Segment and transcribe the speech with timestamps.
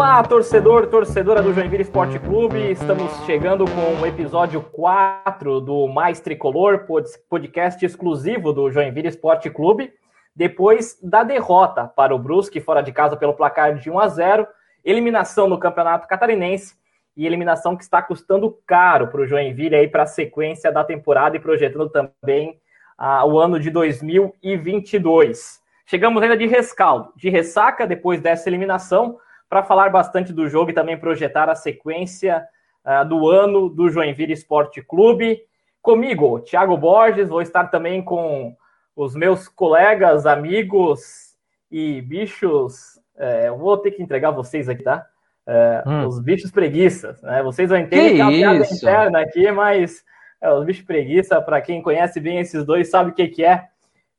[0.00, 2.70] Olá, torcedor, torcedora do Joinville Esporte Clube.
[2.70, 6.86] Estamos chegando com o episódio 4 do Mais Tricolor,
[7.28, 9.92] podcast exclusivo do Joinville Esporte Clube.
[10.34, 14.46] Depois da derrota para o Brusque fora de casa pelo placar de 1 a 0,
[14.82, 16.76] eliminação no Campeonato Catarinense
[17.14, 21.36] e eliminação que está custando caro para o Joinville aí para a sequência da temporada
[21.36, 22.58] e projetando também
[22.96, 25.60] ah, o ano de 2022.
[25.84, 29.18] Chegamos ainda de rescaldo, de ressaca depois dessa eliminação,
[29.50, 32.46] para falar bastante do jogo e também projetar a sequência
[32.86, 35.40] uh, do ano do Joinville Esporte Clube.
[35.82, 38.56] Comigo, Thiago Borges, vou estar também com
[38.94, 41.34] os meus colegas, amigos
[41.68, 43.00] e bichos.
[43.16, 45.04] É, vou ter que entregar vocês aqui, tá?
[45.46, 46.06] É, hum.
[46.06, 47.42] Os bichos preguiças, né?
[47.42, 50.04] Vocês vão entender que, é uma piada interna aqui, mas
[50.40, 53.66] é, os bichos preguiça, para quem conhece bem esses dois, sabe o que, que é.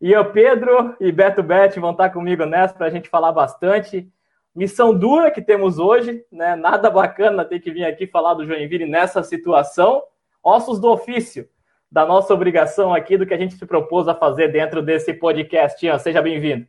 [0.02, 4.12] E o Pedro e Beto Bet vão estar comigo nessa para a gente falar bastante.
[4.55, 6.55] Missão dura que temos hoje, né?
[6.55, 10.04] Nada bacana ter que vir aqui falar do Joinville nessa situação.
[10.44, 11.48] Ossos do ofício,
[11.91, 15.85] da nossa obrigação aqui, do que a gente se propôs a fazer dentro desse podcast.
[15.85, 16.66] Ian, seja bem-vindo.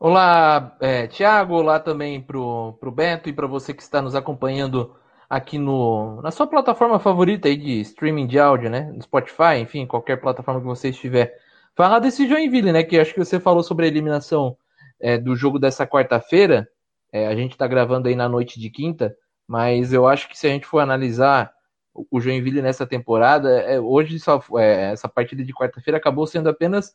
[0.00, 4.94] Olá, é, Tiago, olá também para o Beto e para você que está nos acompanhando
[5.28, 8.92] aqui no, na sua plataforma favorita aí de streaming de áudio, né?
[8.94, 11.36] No Spotify, enfim, qualquer plataforma que você estiver
[11.78, 12.82] Falar desse Joinville, né?
[12.82, 14.56] Que acho que você falou sobre a eliminação
[15.00, 16.68] é, do jogo dessa quarta-feira.
[17.12, 20.46] É, a gente está gravando aí na noite de quinta, mas eu acho que se
[20.46, 21.52] a gente for analisar
[22.10, 26.94] o Joinville nessa temporada, é, hoje só, é, essa partida de quarta-feira acabou sendo apenas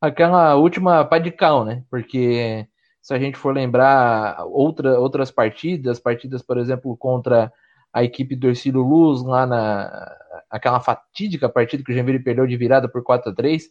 [0.00, 1.82] aquela última pá de cal, né?
[1.90, 2.66] Porque
[3.00, 7.52] se a gente for lembrar outra, outras partidas, partidas, por exemplo, contra
[7.92, 10.16] a equipe do Ercílio Luz, lá na
[10.50, 13.64] aquela fatídica partida que o Joinville perdeu de virada por 4 a 3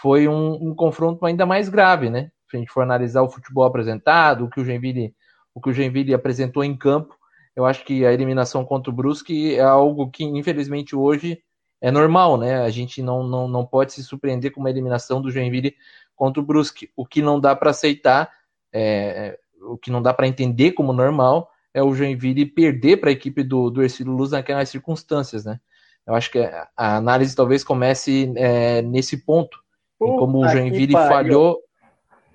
[0.00, 2.30] foi um, um, confronto ainda mais grave, né?
[2.48, 5.14] Se a gente for analisar o futebol apresentado, o que o Joinville,
[5.56, 7.16] o que o Joinville apresentou em campo,
[7.56, 11.42] eu acho que a eliminação contra o Brusque é algo que, infelizmente, hoje
[11.80, 12.60] é normal, né?
[12.60, 15.74] A gente não, não, não pode se surpreender com uma eliminação do Joinville
[16.14, 16.90] contra o Brusque.
[16.94, 18.30] O que não dá para aceitar,
[18.70, 23.12] é, o que não dá para entender como normal, é o Joinville perder para a
[23.12, 25.58] equipe do, do Ercílio Luz naquelas circunstâncias, né?
[26.06, 29.58] Eu acho que a análise talvez comece é, nesse ponto
[29.98, 31.62] como o Joinville falhou.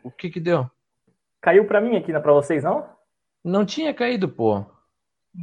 [0.03, 0.65] O que que deu?
[1.39, 2.99] Caiu para mim aqui, não é pra vocês, não?
[3.43, 4.65] Não tinha caído, pô.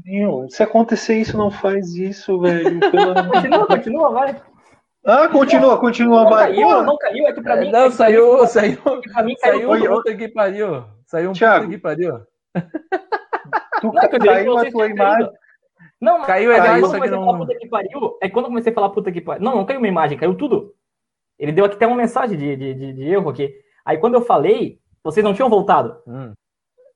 [0.05, 2.79] Meu, se acontecer isso, não faz isso, velho.
[3.33, 4.43] continua, continua, vai.
[5.05, 6.55] Ah, continua, continua, não vai.
[6.55, 7.71] Caiu, não caiu, é que pra mim.
[7.71, 8.79] Não, saiu, saiu.
[9.13, 10.85] Pra mim saiu um puta que pariu.
[11.07, 12.21] Saiu um Thiago, puta que pariu.
[13.81, 15.31] Tu não, caiu a tua imagem.
[16.01, 17.39] Não, caiu, é caiu, só que não...
[17.39, 19.43] Puta que pariu, é quando eu comecei a falar puta que pariu.
[19.43, 20.75] Não, não caiu uma imagem, caiu tudo.
[21.39, 23.55] Ele deu aqui até uma mensagem de, de, de, de erro aqui.
[23.85, 25.97] Aí quando eu falei, vocês não tinham voltado.
[26.07, 26.33] Hum.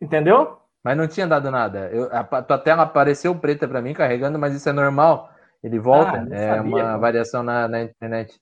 [0.01, 0.59] Entendeu?
[0.85, 1.89] Mas não tinha dado nada.
[1.93, 5.31] Eu, a, tua tela apareceu preta para mim carregando, mas isso é normal.
[5.63, 6.27] Ele volta.
[6.31, 8.41] Ah, é sabia, uma variação na, na internet.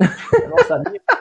[0.00, 1.00] Eu não sabia.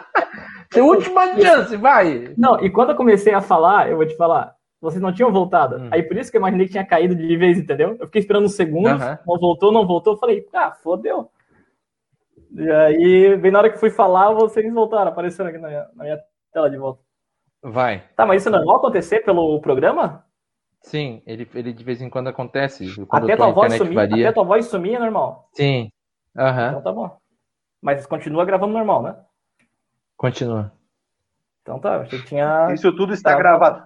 [0.81, 2.34] última chance, vai!
[2.38, 5.78] Não, e quando eu comecei a falar, eu vou te falar, vocês não tinham voltado.
[5.78, 5.90] Hum.
[5.92, 7.97] Aí por isso que eu imaginei que tinha caído de vez, entendeu?
[8.00, 9.20] Eu fiquei esperando um segundo, uh -huh.
[9.26, 10.14] não voltou, não voltou.
[10.14, 11.30] Eu falei, ah, fodeu.
[12.53, 16.03] E aí, bem na hora que fui falar, vocês voltaram, apareceram aqui na minha, na
[16.03, 16.20] minha
[16.53, 17.04] tela de volta.
[17.68, 18.03] Vai.
[18.16, 20.24] Tá, mas isso não é normal acontecer pelo programa?
[20.81, 22.86] Sim, ele, ele de vez em quando acontece.
[23.08, 24.26] Quando até, tua voz sumir, varia.
[24.28, 25.50] até tua voz sumir é normal?
[25.52, 25.90] Sim.
[26.36, 26.68] Uhum.
[26.68, 27.18] Então tá bom.
[27.81, 29.16] Mas continua gravando normal, né?
[30.16, 30.72] Continua.
[31.64, 32.72] Então tá, achei que tinha.
[32.72, 33.38] Isso tudo está tá.
[33.38, 33.84] gravado.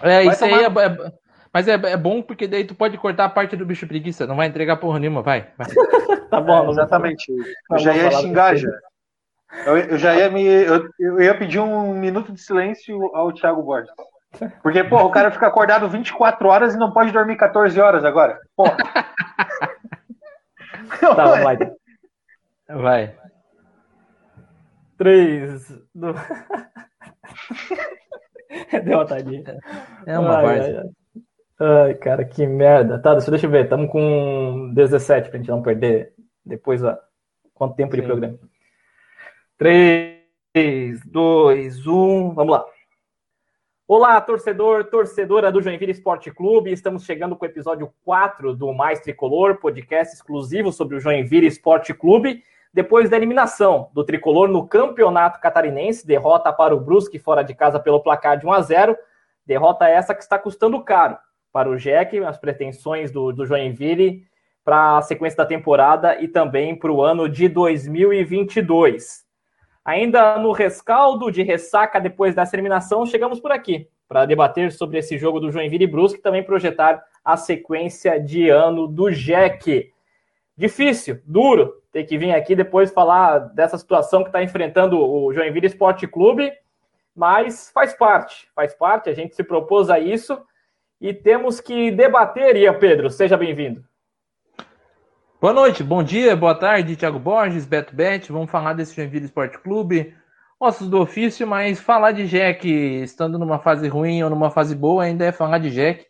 [0.00, 0.56] É, Vai isso tomar...
[0.56, 1.12] aí é, é,
[1.52, 4.36] mas é, é bom porque daí tu pode cortar a parte do bicho preguiça, não
[4.36, 5.52] vai entregar porra nenhuma, vai.
[5.58, 5.68] vai.
[6.30, 7.30] tá bom, é, exatamente.
[7.70, 8.70] Eu já ia xingar já.
[9.66, 10.44] Eu, eu, já ia me.
[10.44, 13.90] Eu, eu, ia pedir um minuto de silêncio ao Thiago Borges.
[14.62, 18.38] Porque, pô, o cara fica acordado 24 horas e não pode dormir 14 horas agora.
[18.56, 18.64] Pô.
[20.98, 21.56] tá, vai.
[22.68, 23.14] Vai.
[24.98, 25.68] 3.
[25.94, 26.14] Do...
[28.84, 29.58] Deu uma tadinha.
[30.06, 30.74] É uma parte.
[31.60, 32.98] Ai, cara, que merda.
[32.98, 33.64] Tá, deixa eu ver.
[33.64, 36.12] Estamos com 17 pra gente não perder
[36.44, 36.98] depois ó,
[37.54, 38.00] quanto tempo Sim.
[38.00, 38.38] de programa.
[39.56, 42.64] 3, 2, 1, vamos lá.
[43.86, 46.72] Olá, torcedor, torcedora do Joinville Esporte Clube.
[46.72, 51.94] Estamos chegando com o episódio 4 do Mais Tricolor, podcast exclusivo sobre o Joinville Esporte
[51.94, 52.42] Clube.
[52.72, 57.78] Depois da eliminação do Tricolor no Campeonato Catarinense, derrota para o Brusque fora de casa
[57.78, 58.98] pelo placar de 1 a 0.
[59.46, 61.16] Derrota essa que está custando caro
[61.52, 64.26] para o Jack, as pretensões do, do Joinville
[64.64, 69.23] para a sequência da temporada e também para o ano de 2022.
[69.84, 75.18] Ainda no rescaldo de ressaca depois dessa eliminação, chegamos por aqui para debater sobre esse
[75.18, 79.92] jogo do Joinville e Brusque e também projetar a sequência de ano do Jack.
[80.56, 85.66] Difícil, duro ter que vir aqui depois falar dessa situação que está enfrentando o Joinville
[85.66, 86.52] Esporte Clube,
[87.14, 90.40] mas faz parte, faz parte, a gente se propôs a isso
[91.00, 93.10] e temos que debater, Ian Pedro.
[93.10, 93.84] Seja bem-vindo.
[95.44, 98.32] Boa noite, bom dia, boa tarde, Thiago Borges, Beto Bet.
[98.32, 100.16] Vamos falar desse Joinville Esporte Clube,
[100.58, 105.04] ossos do ofício, mas falar de Jack estando numa fase ruim ou numa fase boa
[105.04, 106.06] ainda é falar de Jack,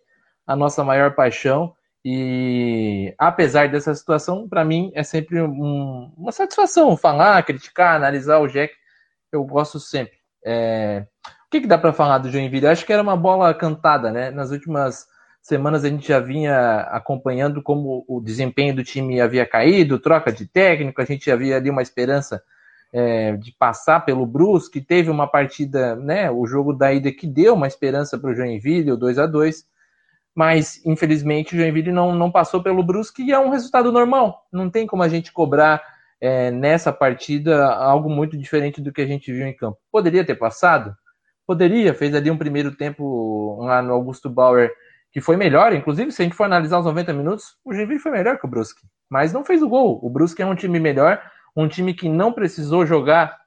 [0.46, 1.74] a nossa maior paixão.
[2.04, 8.46] E apesar dessa situação, para mim é sempre um, uma satisfação falar, criticar, analisar o
[8.46, 8.72] Jack.
[9.32, 10.14] Eu gosto sempre.
[10.46, 11.08] É...
[11.48, 12.68] O que, que dá para falar do Joinville?
[12.68, 14.30] Acho que era uma bola cantada, né?
[14.30, 15.08] Nas últimas
[15.44, 20.46] semanas a gente já vinha acompanhando como o desempenho do time havia caído, troca de
[20.46, 22.42] técnico, a gente havia ali uma esperança
[22.90, 27.52] é, de passar pelo Brusque, teve uma partida, né, o jogo da ida que deu
[27.52, 29.66] uma esperança para o Joinville, o 2 a 2
[30.34, 34.70] mas infelizmente o Joinville não, não passou pelo Brusque e é um resultado normal, não
[34.70, 35.82] tem como a gente cobrar
[36.18, 39.78] é, nessa partida algo muito diferente do que a gente viu em campo.
[39.92, 40.96] Poderia ter passado?
[41.46, 44.72] Poderia, fez ali um primeiro tempo lá no Augusto Bauer
[45.14, 48.10] que foi melhor, inclusive se a gente for analisar os 90 minutos, o Joinville foi
[48.10, 50.00] melhor que o Brusque, mas não fez o gol.
[50.02, 51.22] O Brusque é um time melhor,
[51.56, 53.38] um time que não precisou jogar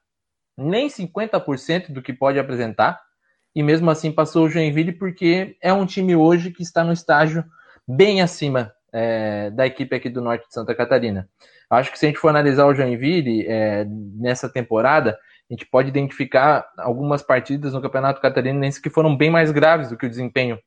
[0.56, 2.98] nem 50% do que pode apresentar,
[3.54, 7.44] e mesmo assim passou o Joinville porque é um time hoje que está no estágio
[7.86, 11.28] bem acima é, da equipe aqui do norte de Santa Catarina.
[11.68, 13.84] Acho que se a gente for analisar o Joinville é,
[14.16, 15.18] nessa temporada,
[15.50, 19.98] a gente pode identificar algumas partidas no Campeonato Catarinense que foram bem mais graves do
[19.98, 20.58] que o desempenho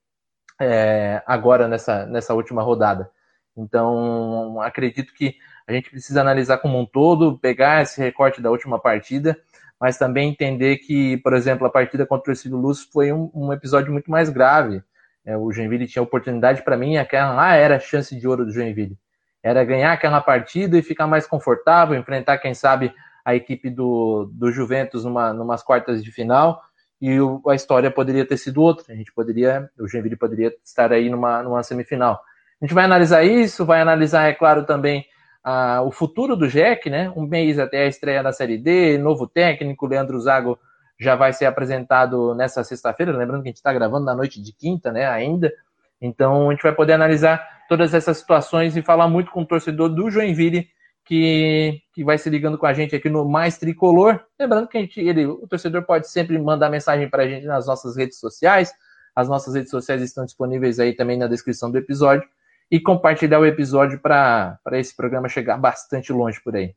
[0.62, 3.10] é, agora nessa, nessa última rodada.
[3.58, 5.36] Então, acredito que
[5.68, 9.38] a gente precisa analisar como um todo, pegar esse recorte da última partida,
[9.80, 13.52] mas também entender que, por exemplo, a partida contra o Ercílio Luz foi um, um,
[13.52, 14.84] episódio muito mais grave.
[15.26, 18.52] É, o Joinville tinha oportunidade para mim, aquela lá era a chance de ouro do
[18.52, 18.98] Joinville.
[19.44, 22.94] Era ganhar aquela partida e ficar mais confortável, enfrentar, quem sabe,
[23.26, 26.62] a equipe do, do Juventus numa, numas quartas de final
[27.02, 28.94] e o, a história poderia ter sido outra.
[28.94, 32.22] A gente poderia, o Joinville poderia estar aí numa, numa semifinal.
[32.62, 35.06] A gente vai analisar isso, vai analisar, é claro, também
[35.44, 37.12] ah, o futuro do Jack, né?
[37.16, 40.60] Um mês até a estreia da Série D, novo técnico, Leandro Zago
[41.00, 44.54] já vai ser apresentado nessa sexta-feira, lembrando que a gente está gravando na noite de
[44.54, 45.08] quinta, né?
[45.08, 45.52] Ainda.
[46.00, 49.90] Então a gente vai poder analisar todas essas situações e falar muito com o torcedor
[49.90, 50.68] do Joinville
[51.12, 54.18] que, que vai se ligando com a gente aqui no Mais Tricolor.
[54.40, 57.68] Lembrando que a gente, ele, o torcedor pode sempre mandar mensagem para a gente nas
[57.68, 58.74] nossas redes sociais.
[59.14, 62.26] As nossas redes sociais estão disponíveis aí também na descrição do episódio
[62.72, 66.74] e compartilhar o episódio para esse programa chegar bastante longe por aí.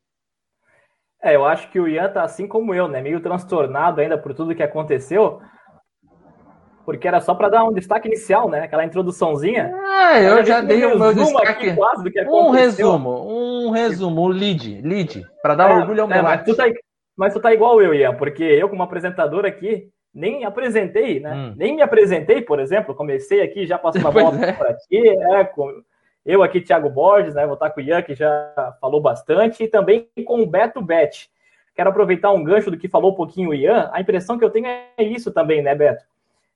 [1.22, 3.00] É, eu acho que o Ian tá assim como eu, né?
[3.00, 5.40] Meio transtornado ainda por tudo que aconteceu.
[6.84, 8.60] Porque era só para dar um destaque inicial, né?
[8.60, 9.72] Aquela introduçãozinha.
[9.74, 11.74] Ah, eu já dei o meu destaque.
[12.28, 16.42] um resumo, um resumo, um lead, lead, para dar é, orgulho ao é, meu mas
[16.44, 16.64] tu, tá,
[17.16, 21.32] mas tu tá igual eu, Ian, porque eu, como apresentador aqui, nem apresentei, né?
[21.34, 21.54] Hum.
[21.56, 22.94] Nem me apresentei, por exemplo.
[22.94, 24.52] Comecei aqui, já passou uma bola é.
[24.52, 25.08] para ti.
[25.08, 25.82] É, com...
[26.24, 27.44] Eu aqui, Thiago Borges, né?
[27.44, 31.28] Vou estar com o Ian, que já falou bastante, e também com o Beto Bet.
[31.74, 33.90] Quero aproveitar um gancho do que falou um pouquinho o Ian.
[33.92, 36.04] A impressão que eu tenho é isso também, né, Beto?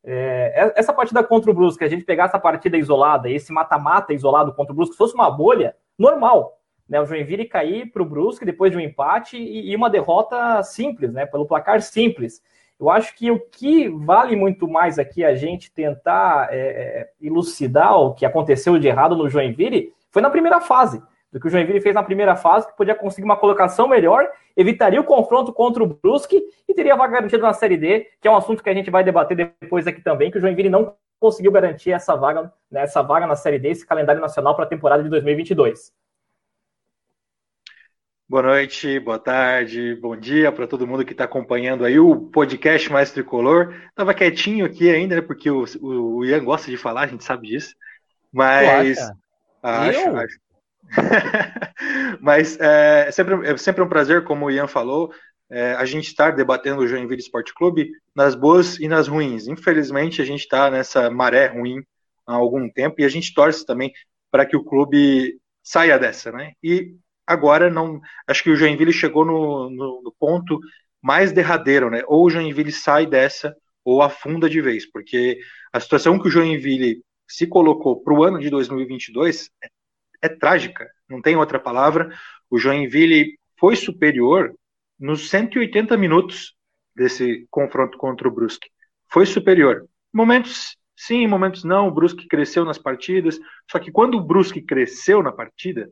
[0.04, 4.52] É, essa partida contra o Brusque, a gente pegar essa partida isolada, esse mata-mata isolado
[4.54, 6.54] contra o Brusque, se fosse uma bolha, normal.
[6.88, 10.62] Né, o Joinville cair para o Brusque depois de um empate e, e uma derrota
[10.62, 12.40] simples, né, pelo placar simples.
[12.80, 17.98] Eu acho que o que vale muito mais aqui a gente tentar é, é, elucidar
[17.98, 21.02] o que aconteceu de errado no Joinville foi na primeira fase.
[21.32, 25.00] Do que o Joinville fez na primeira fase, que podia conseguir uma colocação melhor, evitaria
[25.00, 28.36] o confronto contra o Brusque e teria vaga garantida na Série D, que é um
[28.36, 31.92] assunto que a gente vai debater depois aqui também, que o Joinville não conseguiu garantir
[31.92, 35.10] essa vaga, né, essa vaga na Série D, esse calendário nacional para a temporada de
[35.10, 35.92] 2022.
[38.26, 42.90] Boa noite, boa tarde, bom dia para todo mundo que está acompanhando aí o podcast
[42.92, 43.74] Mais Tricolor.
[43.94, 47.48] Tava quietinho aqui ainda, né, porque o, o Ian gosta de falar, a gente sabe
[47.48, 47.74] disso.
[48.32, 48.98] Mas.
[49.62, 50.47] Acho, acho.
[52.20, 55.12] Mas é, sempre, é sempre um prazer, como o Ian falou,
[55.50, 59.46] é, a gente estar debatendo o Joinville Esporte Clube nas boas e nas ruins.
[59.46, 61.82] Infelizmente, a gente está nessa maré ruim
[62.26, 63.92] há algum tempo e a gente torce também
[64.30, 66.52] para que o clube saia dessa, né?
[66.62, 66.94] E
[67.26, 68.00] agora não.
[68.26, 70.58] Acho que o Joinville chegou no, no, no ponto
[71.00, 72.02] mais derradeiro, né?
[72.06, 73.54] Ou o Joinville sai dessa
[73.84, 75.38] ou afunda de vez, porque
[75.72, 79.68] a situação que o Joinville se colocou para o ano de 2022 é,
[80.22, 82.12] é trágica, não tem outra palavra.
[82.50, 84.54] O Joinville foi superior
[84.98, 86.54] nos 180 minutos
[86.94, 88.70] desse confronto contra o Brusque.
[89.10, 91.86] Foi superior, momentos sim, momentos não.
[91.88, 93.38] O Brusque cresceu nas partidas.
[93.70, 95.88] Só que quando o Brusque cresceu na partida,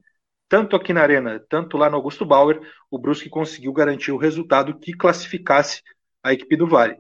[0.49, 4.78] tanto aqui na Arena, tanto lá no Augusto Bauer, o Brusque conseguiu garantir o resultado
[4.78, 5.83] que classificasse
[6.23, 6.97] a equipe do Vale.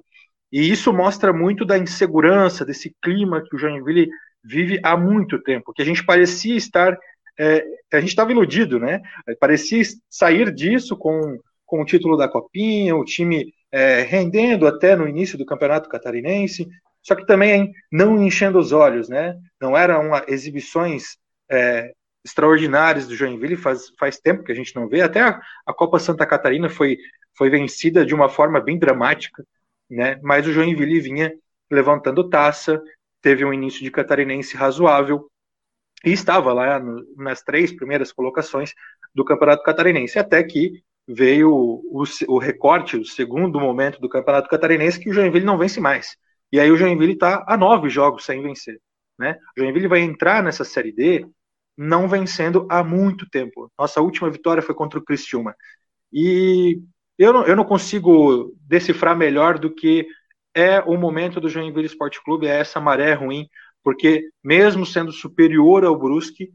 [0.52, 4.08] E isso mostra muito da insegurança, desse clima que o Joinville
[4.42, 6.96] vive há muito tempo, que a gente parecia estar,
[7.38, 9.00] é, a gente estava iludido, né?
[9.38, 15.08] Parecia sair disso com, com o título da Copinha, o time é, rendendo até no
[15.08, 16.66] início do Campeonato Catarinense,
[17.02, 19.36] só que também não enchendo os olhos, né?
[19.60, 21.18] Não eram exibições
[21.50, 21.92] é,
[22.24, 25.98] extraordinárias do Joinville, faz, faz tempo que a gente não vê, até a, a Copa
[25.98, 26.98] Santa Catarina foi,
[27.36, 29.44] foi vencida de uma forma bem dramática,
[29.88, 30.18] né?
[30.22, 31.32] Mas o Joinville vinha
[31.70, 32.82] levantando taça,
[33.22, 35.28] teve um início de catarinense razoável
[36.06, 38.72] e estava lá no, nas três primeiras colocações
[39.12, 45.00] do Campeonato Catarinense, até que veio o, o, recorte, o segundo momento do Campeonato Catarinense,
[45.00, 46.16] que o Joinville não vence mais.
[46.52, 48.80] E aí o Joinville está a nove jogos sem vencer.
[49.18, 49.36] Né?
[49.56, 51.26] O Joinville vai entrar nessa Série D
[51.76, 53.70] não vencendo há muito tempo.
[53.76, 55.54] Nossa última vitória foi contra o Criciúma.
[56.12, 56.80] E
[57.18, 60.06] eu não, eu não consigo decifrar melhor do que
[60.54, 63.46] é o momento do Joinville Esporte Clube, é essa maré ruim,
[63.86, 66.52] porque mesmo sendo superior ao Brusque,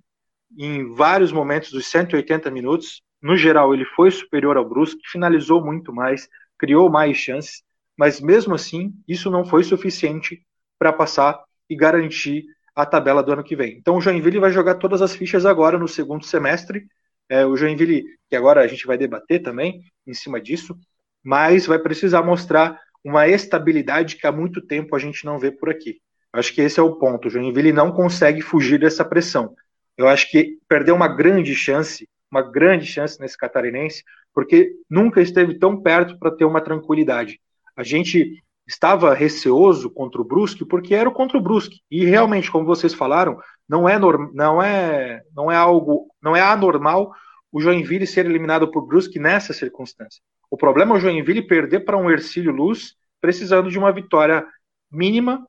[0.60, 5.94] em vários momentos dos 180 minutos, no geral ele foi superior ao Brusque, finalizou muito
[5.94, 6.28] mais,
[6.60, 7.64] criou mais chances,
[7.98, 10.46] mas mesmo assim isso não foi suficiente
[10.78, 12.44] para passar e garantir
[12.76, 13.78] a tabela do ano que vem.
[13.78, 16.86] Então o Joinville vai jogar todas as fichas agora no segundo semestre
[17.30, 20.78] é, o Joinville, que agora a gente vai debater também em cima disso,
[21.24, 25.70] mas vai precisar mostrar uma estabilidade que há muito tempo a gente não vê por
[25.70, 26.02] aqui.
[26.34, 27.28] Acho que esse é o ponto.
[27.28, 29.54] O Joinville não consegue fugir dessa pressão.
[29.98, 35.60] Eu acho que perdeu uma grande chance, uma grande chance nesse catarinense, porque nunca esteve
[35.60, 37.40] tão perto para ter uma tranquilidade.
[37.76, 41.82] A gente estava receoso contra o Brusque porque era o contra o Brusque.
[41.92, 46.42] E realmente, como vocês falaram, não é, norm, não é, não é algo, não é
[46.42, 47.14] anormal
[47.52, 50.22] o Joinville ser eliminado por Brusque nessa circunstância.
[50.50, 54.46] O problema é o Joinville perder para um Ercílio Luz, precisando de uma vitória
[54.90, 55.46] mínima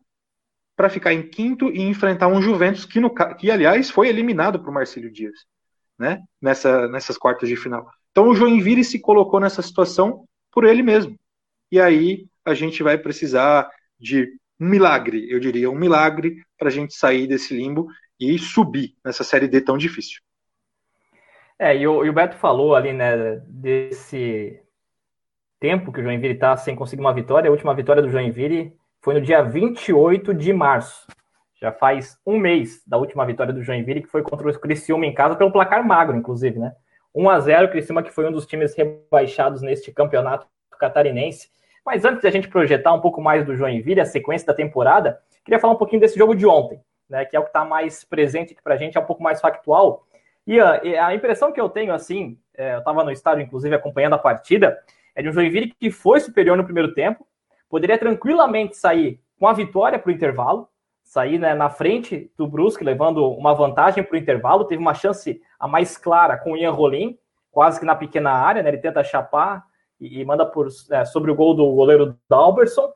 [0.76, 4.73] para ficar em quinto e enfrentar um Juventus que, no, que aliás, foi eliminado por
[4.73, 5.47] Marcílio Dias,
[5.99, 6.21] né?
[6.41, 7.88] Nessa, nessas quartas de final.
[8.11, 11.19] Então o Joinville se colocou nessa situação por ele mesmo.
[11.71, 14.29] E aí a gente vai precisar de
[14.61, 17.88] um milagre, eu diria, um milagre para a gente sair desse limbo
[18.19, 20.21] e subir nessa série D tão difícil.
[21.59, 24.61] É, e o, e o Beto falou ali, né, desse
[25.61, 27.49] tempo que o Joinville está sem conseguir uma vitória.
[27.49, 31.06] A última vitória do Joinville foi no dia 28 de março.
[31.61, 35.14] Já faz um mês da última vitória do Joinville, que foi contra o Criciúma em
[35.14, 36.73] casa, pelo placar magro, inclusive, né?
[37.14, 40.47] 1 a 0 Criciúma, que foi um dos times rebaixados neste campeonato
[40.78, 41.50] catarinense.
[41.85, 45.21] Mas antes de a gente projetar um pouco mais do Joinville, a sequência da temporada,
[45.44, 46.80] queria falar um pouquinho desse jogo de ontem
[47.12, 49.23] né, que é o que está mais presente aqui para a gente, é um pouco
[49.23, 50.06] mais factual.
[50.47, 54.14] E a, a impressão que eu tenho, assim, é, eu estava no estádio, inclusive, acompanhando
[54.14, 54.78] a partida,
[55.14, 57.26] é de um Joinville que foi superior no primeiro tempo,
[57.73, 60.69] poderia tranquilamente sair com a vitória para o intervalo,
[61.02, 65.41] sair né, na frente do Brusque, levando uma vantagem para o intervalo, teve uma chance
[65.59, 67.19] a mais clara com o Ian Rolim,
[67.50, 69.64] quase que na pequena área, né, ele tenta chapar
[69.99, 72.93] e, e manda por, é, sobre o gol do goleiro Dalberson,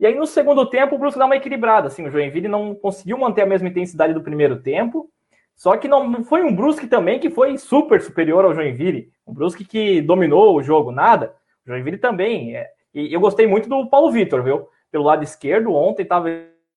[0.00, 1.88] e aí, no segundo tempo, o Brusque dá uma equilibrada.
[1.88, 5.10] Assim, o Joinville não conseguiu manter a mesma intensidade do primeiro tempo.
[5.56, 9.10] Só que não foi um Brusque também que foi super superior ao Joinville.
[9.26, 11.34] Um Brusque que dominou o jogo, nada.
[11.66, 12.56] O Joinville também.
[12.56, 12.77] É.
[12.94, 14.68] E eu gostei muito do Paulo Vitor, viu?
[14.90, 16.28] Pelo lado esquerdo, ontem estava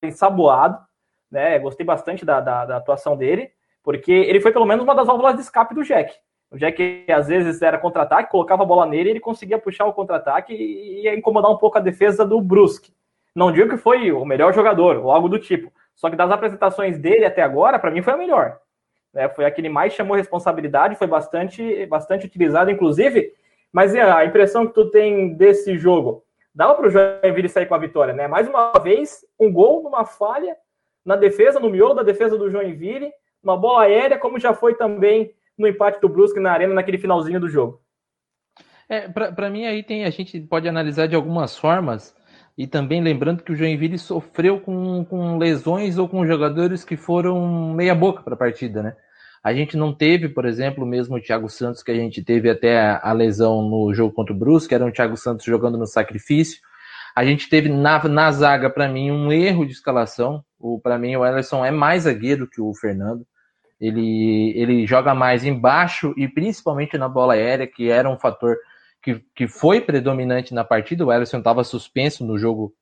[0.02, 0.78] ensaboado.
[1.30, 1.58] Né?
[1.58, 3.50] Gostei bastante da, da, da, atuação dele,
[3.82, 6.14] porque ele foi pelo menos uma das válvulas de escape do Jack.
[6.50, 10.52] O Jack às vezes era contra-ataque, colocava a bola nele, ele conseguia puxar o contra-ataque
[10.52, 12.92] e ia incomodar um pouco a defesa do Brusque.
[13.34, 15.72] Não digo que foi o melhor jogador ou algo do tipo.
[15.94, 18.58] Só que das apresentações dele até agora, para mim foi a melhor.
[19.14, 23.32] É, foi a que mais chamou responsabilidade, foi bastante, bastante utilizado, inclusive.
[23.72, 26.24] Mas a impressão que tu tem desse jogo?
[26.54, 28.28] Dava para o Joinville sair com a vitória, né?
[28.28, 30.54] Mais uma vez, um gol numa falha
[31.04, 33.10] na defesa, no miolo da defesa do Joinville,
[33.42, 37.40] uma bola aérea, como já foi também no empate do Brusque na arena naquele finalzinho
[37.40, 37.80] do jogo.
[38.88, 42.14] É, para mim aí tem a gente pode analisar de algumas formas
[42.56, 47.72] e também lembrando que o Joinville sofreu com, com lesões ou com jogadores que foram
[47.72, 48.96] meia-boca para a partida, né?
[49.42, 53.00] A gente não teve, por exemplo, mesmo o Thiago Santos, que a gente teve até
[53.02, 56.60] a lesão no jogo contra o Brusque, era um Thiago Santos jogando no sacrifício.
[57.14, 60.44] A gente teve na, na zaga, para mim, um erro de escalação.
[60.82, 63.26] Para mim, o Ellison é mais zagueiro que o Fernando.
[63.80, 68.56] Ele, ele joga mais embaixo e principalmente na bola aérea, que era um fator
[69.02, 71.04] que, que foi predominante na partida.
[71.04, 72.72] O Ellison estava suspenso no jogo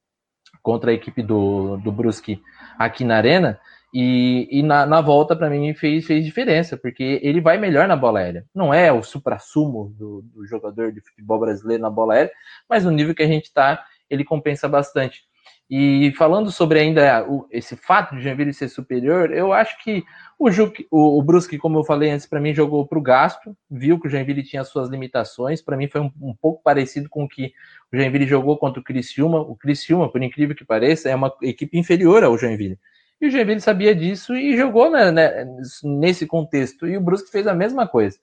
[0.62, 2.40] contra a equipe do, do Brusque
[2.78, 3.58] aqui na Arena.
[3.92, 7.96] E, e na, na, volta, para mim, fez, fez diferença, porque ele vai melhor na
[7.96, 8.46] bola aérea.
[8.54, 12.32] Não é o supra-sumo do, do, jogador de futebol brasileiro na bola aérea,
[12.68, 15.22] mas no nível que a gente está, ele compensa bastante.
[15.68, 20.02] E falando sobre ainda o, esse fato de Joinville ser superior, eu acho que
[20.36, 23.56] o, Juque, o, o Brusque, como eu falei antes, para mim jogou para o gasto,
[23.70, 25.62] viu que o Joinville tinha suas limitações.
[25.62, 27.52] Para mim foi um, um, pouco parecido com o que
[27.92, 29.40] o Joinville jogou contra o Criciúma.
[29.40, 32.78] O Criciúma, por incrível que pareça, é uma equipe inferior ao Joinville.
[33.20, 35.46] E o Joinville sabia disso e jogou né, né,
[35.84, 36.86] nesse contexto.
[36.88, 38.18] E o Brusque fez a mesma coisa.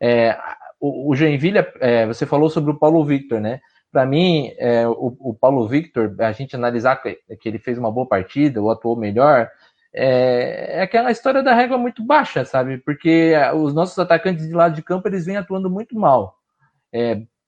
[0.00, 0.38] É,
[0.80, 3.60] o, o Joinville, é, você falou sobre o Paulo Victor, né?
[3.90, 7.90] Para mim, é, o, o, Paulo Victor, a gente analisar que, que, ele fez uma
[7.90, 9.50] boa partida, ou atuou melhor,
[9.92, 12.78] é, é, aquela história da régua muito baixa, sabe?
[12.78, 16.36] Porque os nossos atacantes de lado de campo, eles vêm atuando muito mal.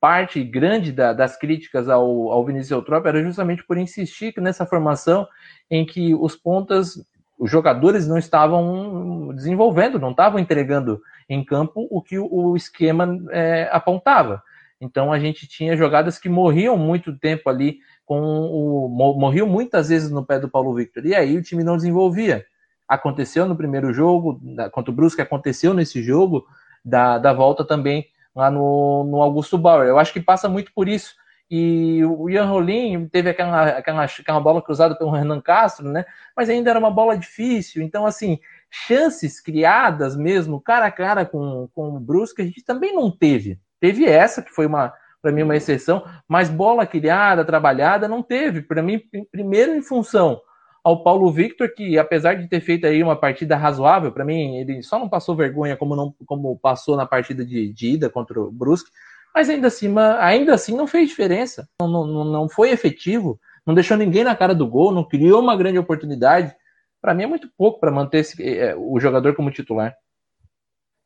[0.01, 5.27] Parte grande da, das críticas ao, ao Vinícius Eutrópio era justamente por insistir nessa formação
[5.69, 7.05] em que os pontas,
[7.39, 13.19] os jogadores não estavam desenvolvendo, não estavam entregando em campo o que o, o esquema
[13.31, 14.43] é, apontava.
[14.81, 20.11] Então a gente tinha jogadas que morriam muito tempo ali com o morriam muitas vezes
[20.11, 21.05] no pé do Paulo Victor.
[21.05, 22.47] E aí o time não desenvolvia.
[22.87, 24.41] Aconteceu no primeiro jogo
[24.73, 26.47] contra o Brusque, aconteceu nesse jogo
[26.85, 28.07] da, da volta também
[28.39, 29.89] lá no, no Augusto Bauer.
[29.89, 31.17] Eu acho que passa muito por isso.
[31.51, 36.05] E o Ian Rolim teve aquela, aquela, aquela bola cruzada pelo Renan Castro, né?
[36.37, 37.83] Mas ainda era uma bola difícil.
[37.83, 38.39] Então, assim,
[38.71, 43.59] chances criadas mesmo, cara a cara com, com o Brusque, a gente também não teve.
[43.81, 48.63] Teve essa, que foi uma para mim uma exceção, mas bola criada, trabalhada, não teve.
[48.63, 49.03] Para mim,
[49.33, 50.41] primeiro em função
[50.89, 54.83] ao Paulo Victor, que apesar de ter feito aí uma partida razoável, para mim ele
[54.83, 58.51] só não passou vergonha como não como passou na partida de, de ida contra o
[58.51, 58.91] Brusque,
[59.35, 63.99] mas ainda assim, ainda assim não fez diferença, não, não, não foi efetivo, não deixou
[63.99, 66.57] ninguém na cara do gol, não criou uma grande oportunidade.
[67.03, 69.95] Para mim é muito pouco para manter esse, é, o jogador como titular.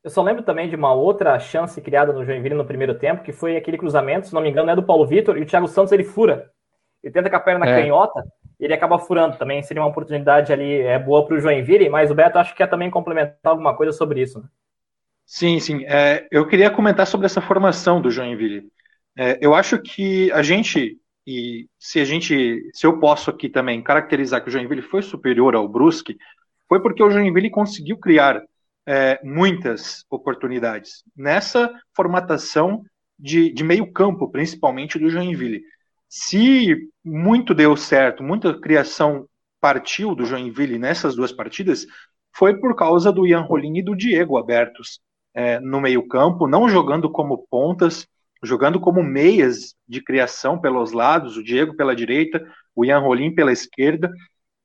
[0.05, 3.33] Eu só lembro também de uma outra chance criada no Joinville no primeiro tempo, que
[3.33, 5.90] foi aquele cruzamento, se não me engano, é do Paulo Vitor, e o Thiago Santos
[5.90, 6.51] ele fura.
[7.03, 7.83] Ele tenta com a perna é.
[7.83, 8.23] canhota,
[8.64, 9.62] ele acaba furando também.
[9.62, 12.68] Seria uma oportunidade ali é, boa para o Joinville, mas o Beto acho que quer
[12.68, 14.38] também complementar alguma coisa sobre isso.
[14.38, 14.46] Né?
[15.27, 15.85] Sim, sim.
[15.85, 18.70] É, eu queria comentar sobre essa formação do Joinville.
[19.18, 23.83] É, eu acho que a gente, e se a gente, se eu posso aqui também
[23.83, 26.16] caracterizar que o Joinville foi superior ao Brusque,
[26.68, 28.42] foi porque o Joinville conseguiu criar
[28.87, 32.83] é, muitas oportunidades nessa formatação
[33.18, 35.62] de, de meio campo, principalmente do Joinville.
[36.14, 39.27] Se muito deu certo, muita criação
[39.59, 41.87] partiu do Joinville nessas duas partidas,
[42.37, 45.01] foi por causa do Ian Rolim e do Diego abertos
[45.33, 48.07] é, no meio campo, não jogando como pontas,
[48.42, 52.46] jogando como meias de criação pelos lados, o Diego pela direita,
[52.77, 54.12] o Ian Rolim pela esquerda,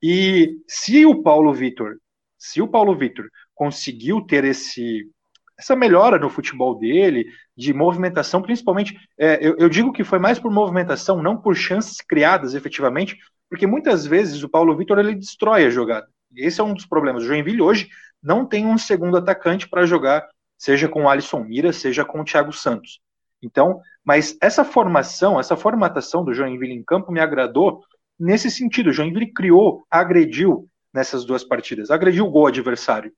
[0.04, 1.96] e se o Paulo Vitor,
[2.38, 5.10] se o Paulo Vitor conseguiu ter esse
[5.58, 10.38] essa melhora no futebol dele, de movimentação, principalmente, é, eu, eu, digo que foi mais
[10.38, 13.18] por movimentação, não por chances criadas efetivamente,
[13.50, 16.08] porque muitas vezes o Paulo Vitor ele destrói a jogada.
[16.36, 17.24] Esse é um dos problemas.
[17.24, 17.90] O Joinville hoje
[18.22, 22.24] não tem um segundo atacante para jogar, seja com o Alisson Mira, seja com o
[22.24, 23.00] Thiago Santos.
[23.42, 27.84] Então, mas essa formação, essa formatação do Joinville em campo me agradou
[28.20, 28.90] nesse sentido.
[28.90, 33.12] O Joinville criou, agrediu nessas duas partidas, agrediu o gol adversário.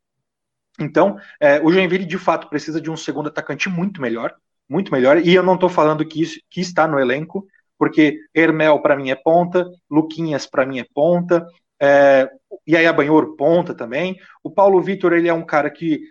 [0.79, 4.33] Então, é, o Joinville de fato precisa de um segundo atacante muito melhor,
[4.67, 5.17] muito melhor.
[5.17, 9.09] E eu não estou falando que isso que está no elenco, porque Hermel para mim
[9.09, 11.45] é ponta, Luquinhas para mim é ponta,
[11.81, 12.29] é,
[12.67, 14.17] e aí a Banhor ponta também.
[14.43, 16.01] O Paulo Vitor ele é um cara que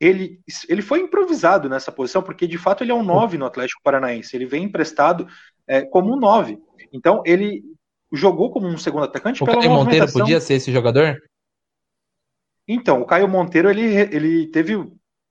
[0.00, 3.80] ele, ele foi improvisado nessa posição, porque de fato ele é um 9 no Atlético
[3.82, 4.36] Paranaense.
[4.36, 5.26] Ele vem emprestado
[5.66, 6.58] é, como um 9.
[6.92, 7.62] Então ele
[8.12, 9.42] jogou como um segundo atacante.
[9.42, 11.18] O Caio Monteiro podia ser esse jogador?
[12.68, 14.76] Então, o Caio Monteiro ele, ele teve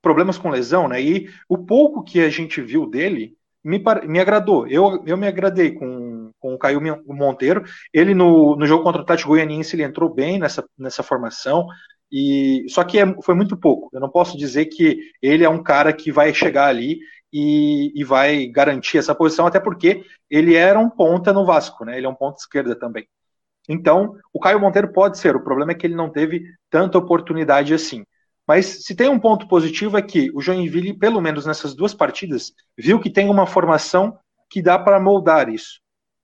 [0.00, 1.00] problemas com lesão, né?
[1.00, 4.66] E o pouco que a gente viu dele me, me agradou.
[4.68, 7.64] Eu, eu me agradei com, com o Caio Monteiro.
[7.92, 11.66] Ele no, no jogo contra o Atlético Goianiense ele entrou bem nessa, nessa formação.
[12.10, 13.90] E só que é, foi muito pouco.
[13.92, 17.00] Eu não posso dizer que ele é um cara que vai chegar ali
[17.32, 21.96] e, e vai garantir essa posição, até porque ele era um ponta no Vasco, né?
[21.96, 23.06] Ele é um ponta esquerda também.
[23.68, 27.74] Então, o Caio Monteiro pode ser, o problema é que ele não teve tanta oportunidade
[27.74, 28.04] assim.
[28.46, 32.52] Mas se tem um ponto positivo é que o Joinville, pelo menos nessas duas partidas,
[32.78, 34.16] viu que tem uma formação
[34.48, 35.80] que dá para moldar isso.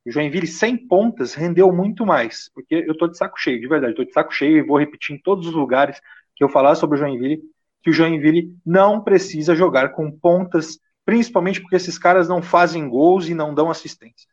[0.06, 3.92] O Joinville sem pontas rendeu muito mais, porque eu estou de saco cheio, de verdade,
[3.92, 6.00] estou de saco cheio e vou repetir em todos os lugares
[6.34, 7.40] que eu falar sobre o Joinville,
[7.82, 13.28] que o Joinville não precisa jogar com pontas, principalmente porque esses caras não fazem gols
[13.28, 14.31] e não dão assistência.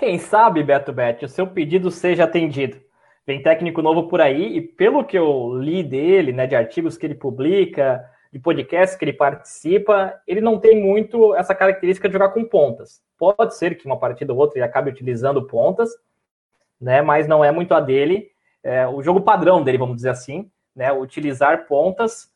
[0.00, 2.80] Quem sabe, Beto Bet, o seu pedido seja atendido.
[3.26, 7.04] Tem técnico novo por aí e pelo que eu li dele, né, de artigos que
[7.04, 12.30] ele publica, de podcasts que ele participa, ele não tem muito essa característica de jogar
[12.30, 13.02] com pontas.
[13.18, 15.90] Pode ser que uma partida ou outra ele acabe utilizando pontas,
[16.80, 18.30] né, mas não é muito a dele.
[18.64, 22.30] É, o jogo padrão dele, vamos dizer assim, né, utilizar pontas.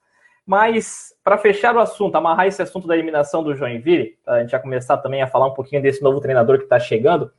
[0.47, 4.59] Mas, para fechar o assunto, amarrar esse assunto da eliminação do Joinville, a gente já
[4.59, 7.33] começar também a falar um pouquinho desse novo treinador que está chegando,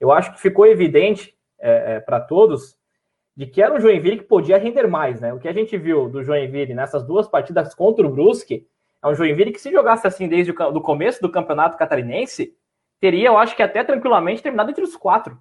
[0.00, 2.76] eu acho que ficou evidente é, é, para todos
[3.36, 5.32] de que era um Joinville que podia render mais, né?
[5.32, 8.66] O que a gente viu do Joinville nessas duas partidas contra o Brusque
[9.02, 12.56] é um Joinville que se jogasse assim desde o do começo do campeonato catarinense,
[12.98, 15.38] teria, eu acho que até tranquilamente terminado entre os quatro.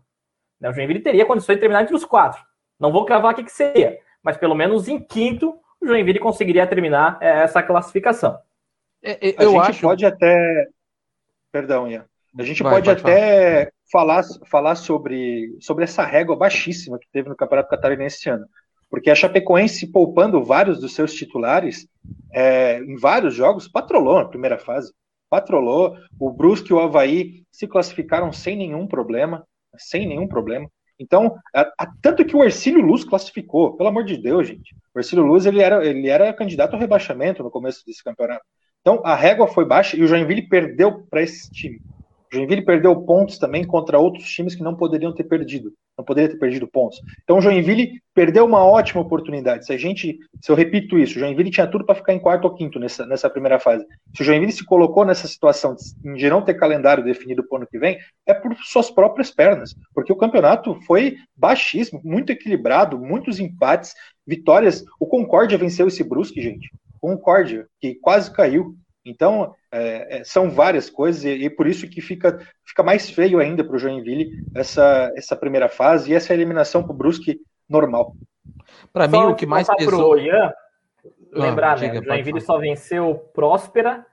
[0.59, 0.69] Né?
[0.69, 2.43] O Joinville teria condições de terminar entre os quatro.
[2.79, 7.17] Não vou cravar aqui que seria, mas pelo menos em quinto o Joinville conseguiria terminar
[7.21, 8.37] é, essa classificação.
[9.01, 9.81] É, é, eu a gente acho...
[9.81, 10.67] pode até.
[11.51, 12.05] Perdão, Ian.
[12.37, 17.29] A gente Vai, pode, pode, até falar, falar sobre, sobre essa régua baixíssima que teve
[17.29, 18.45] no Campeonato Catarinense esse ano.
[18.89, 21.87] Porque a Chapecoense, poupando vários dos seus titulares,
[22.33, 24.93] é, em vários jogos, patrolou na primeira fase.
[25.29, 25.95] Patrolou.
[26.19, 29.45] O Brusque e o Havaí se classificaram sem nenhum problema.
[29.77, 30.69] Sem nenhum problema.
[30.99, 34.75] Então, a, a, tanto que o Ercílio Luz classificou, pelo amor de Deus, gente.
[34.93, 38.45] O Ercílio Luz ele era, ele era candidato ao rebaixamento no começo desse campeonato.
[38.79, 41.81] Então, a régua foi baixa e o Joinville perdeu para esse time.
[42.31, 46.37] Joinville perdeu pontos também contra outros times que não poderiam ter perdido, não poderia ter
[46.37, 46.99] perdido pontos.
[47.23, 49.65] Então o Joinville perdeu uma ótima oportunidade.
[49.65, 52.45] Se a gente, se eu repito isso, o Joinville tinha tudo para ficar em quarto
[52.45, 53.85] ou quinto nessa, nessa primeira fase.
[54.15, 55.75] Se o Joinville se colocou nessa situação
[56.15, 59.75] de não ter calendário definido para o ano que vem, é por suas próprias pernas,
[59.93, 63.93] porque o campeonato foi baixíssimo, muito equilibrado, muitos empates,
[64.25, 64.83] vitórias.
[64.99, 66.69] O Concórdia venceu esse Brusque, gente.
[66.99, 68.75] Concórdia, que quase caiu.
[69.05, 73.39] Então, é, é, são várias coisas, e, e, por isso que fica, fica mais feio
[73.39, 77.39] ainda para o Joinville essa, essa primeira fase e essa eliminação para o Brusque
[77.69, 78.15] normal.
[78.91, 80.17] Para mim, o que mais pesou...
[80.17, 80.51] Ian,
[81.31, 81.99] lembrar, ah, né?
[81.99, 84.03] O Joinville só venceu Próspera,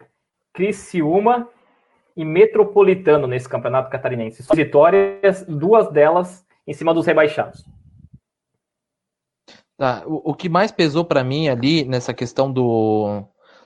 [0.52, 1.48] Criciúma
[2.14, 4.42] e Metropolitano nesse campeonato catarinense.
[4.42, 7.64] Só vitórias, duas delas em cima dos rebaixados.
[9.78, 13.24] Tá, o, o que mais pesou para mim ali nessa questão do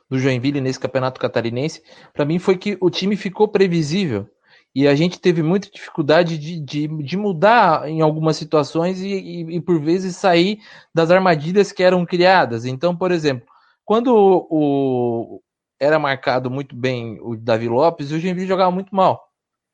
[0.08, 4.28] do Joinville nesse campeonato catarinense, para mim foi que o time ficou previsível.
[4.74, 9.56] E a gente teve muita dificuldade de, de, de mudar em algumas situações e, e,
[9.56, 10.58] e, por vezes sair
[10.94, 12.66] das armadilhas que eram criadas.
[12.66, 13.48] Então, por exemplo,
[13.86, 15.42] quando o, o
[15.80, 19.22] era marcado muito bem o Davi Lopes, o Joinville jogava muito mal.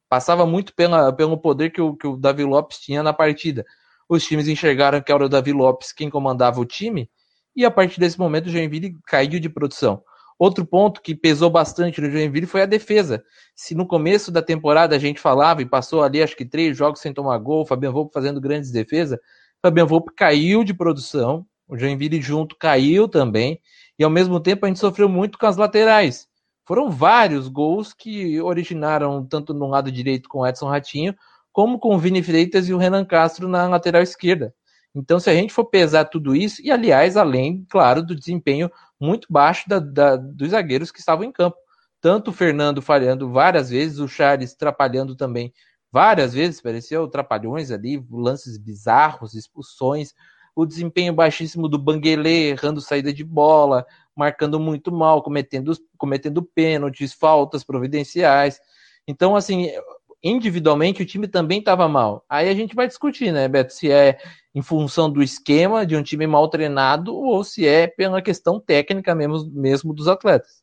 [0.08, 3.64] Passava muito pela, pelo poder que o, que o Davi Lopes tinha na partida.
[4.08, 7.10] Os times enxergaram que era o Davi Lopes quem comandava o time,
[7.56, 10.02] e a partir desse momento o Joinville caiu de produção.
[10.42, 13.22] Outro ponto que pesou bastante no Joinville foi a defesa.
[13.54, 16.98] Se no começo da temporada a gente falava e passou ali acho que três jogos
[16.98, 19.20] sem tomar gol, o Fabian Volpe fazendo grandes defesas, o
[19.62, 23.60] Fabian Volpe caiu de produção, o Joinville junto caiu também,
[23.96, 26.26] e ao mesmo tempo a gente sofreu muito com as laterais.
[26.66, 31.14] Foram vários gols que originaram tanto no lado direito com o Edson Ratinho,
[31.52, 34.52] como com o Vini Freitas e o Renan Castro na lateral esquerda.
[34.92, 38.68] Então, se a gente for pesar tudo isso, e aliás, além, claro, do desempenho
[39.02, 41.56] muito baixo da, da, dos zagueiros que estavam em campo.
[42.00, 45.52] Tanto o Fernando falhando várias vezes, o Charles atrapalhando também
[45.90, 50.14] várias vezes, pareceu trapalhões ali, lances bizarros, expulsões,
[50.54, 53.84] o desempenho baixíssimo do Banguele, errando saída de bola,
[54.14, 58.60] marcando muito mal, cometendo, cometendo pênaltis, faltas providenciais.
[59.06, 59.70] Então, assim,
[60.22, 62.24] individualmente o time também estava mal.
[62.28, 64.18] Aí a gente vai discutir, né, Beto, se é
[64.54, 69.14] em função do esquema de um time mal treinado ou se é pela questão técnica
[69.14, 70.62] mesmo, mesmo dos atletas.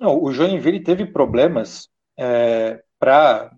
[0.00, 3.52] Não, o Joinville teve problemas é, para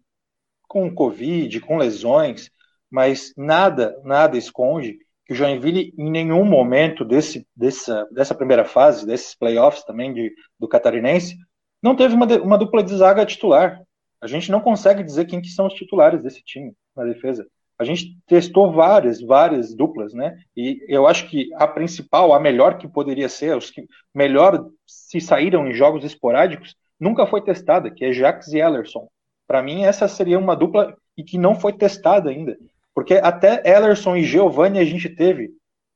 [0.66, 2.50] com Covid, com lesões,
[2.90, 9.06] mas nada, nada esconde que o Joinville em nenhum momento desse, dessa, dessa primeira fase,
[9.06, 11.36] desses playoffs também de, do Catarinense,
[11.82, 13.80] não teve uma, uma dupla de zaga titular.
[14.24, 17.46] A gente não consegue dizer quem que são os titulares desse time na defesa.
[17.78, 20.34] A gente testou várias, várias duplas, né?
[20.56, 25.20] E eu acho que a principal, a melhor que poderia ser, os que melhor se
[25.20, 29.06] saíram em jogos esporádicos, nunca foi testada, que é Jax e Ellerson.
[29.46, 32.56] Para mim, essa seria uma dupla e que não foi testada ainda.
[32.94, 35.50] Porque até Ellerson e Giovanni a gente teve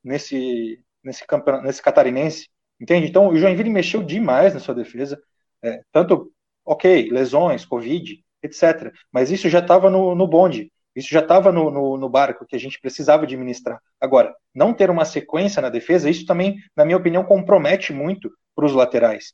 [0.05, 2.51] nesse, nesse, campeonato, nesse catarinense.
[2.79, 3.07] Entende?
[3.07, 5.19] Então, o Joinville mexeu demais na sua defesa.
[5.64, 6.31] É, tanto
[6.68, 8.92] ok, lesões, Covid, etc.
[9.12, 12.57] Mas isso já estava no, no bonde, isso já estava no, no, no, barco que
[12.57, 13.81] a gente precisava administrar.
[14.00, 18.66] Agora, não ter uma sequência na defesa, isso também, na minha opinião, compromete muito para
[18.66, 19.33] os laterais.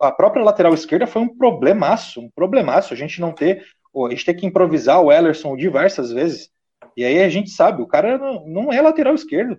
[0.00, 3.64] A própria lateral esquerda foi um problemaço, um problemaço, a gente não ter
[4.06, 6.50] a gente tem que improvisar o Ellerson diversas vezes.
[6.96, 9.58] E aí a gente sabe, o cara não, não é lateral esquerdo.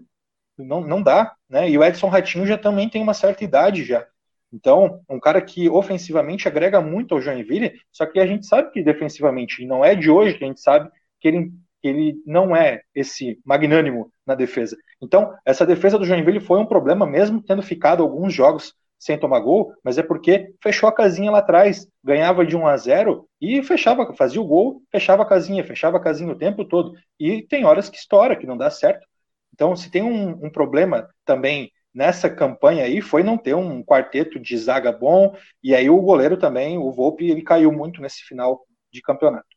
[0.57, 1.69] Não, não dá, né?
[1.69, 4.05] E o Edson Ratinho já também tem uma certa idade já.
[4.51, 8.83] Então, um cara que ofensivamente agrega muito ao Joinville, só que a gente sabe que
[8.83, 11.51] defensivamente, e não é de hoje que a gente sabe que ele,
[11.83, 14.75] ele não é esse magnânimo na defesa.
[15.01, 19.39] Então, essa defesa do Joinville foi um problema, mesmo tendo ficado alguns jogos sem tomar
[19.39, 23.63] gol, mas é porque fechou a casinha lá atrás, ganhava de 1 a 0 e
[23.63, 26.93] fechava, fazia o gol, fechava a casinha, fechava a casinha o tempo todo.
[27.17, 29.07] E tem horas que estoura, que não dá certo.
[29.53, 34.39] Então, se tem um, um problema também nessa campanha aí, foi não ter um quarteto
[34.39, 38.65] de zaga bom, e aí o goleiro também, o Volpe, ele caiu muito nesse final
[38.91, 39.47] de campeonato.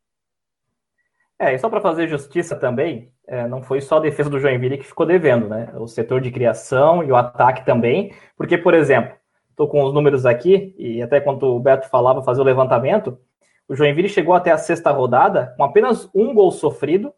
[1.39, 4.79] É, e só para fazer justiça também, é, não foi só a defesa do Joinville
[4.79, 5.73] que ficou devendo, né?
[5.77, 9.17] O setor de criação e o ataque também, porque, por exemplo,
[9.51, 13.19] estou com os números aqui, e até quando o Beto falava fazer o levantamento,
[13.69, 17.13] o Joinville chegou até a sexta rodada com apenas um gol sofrido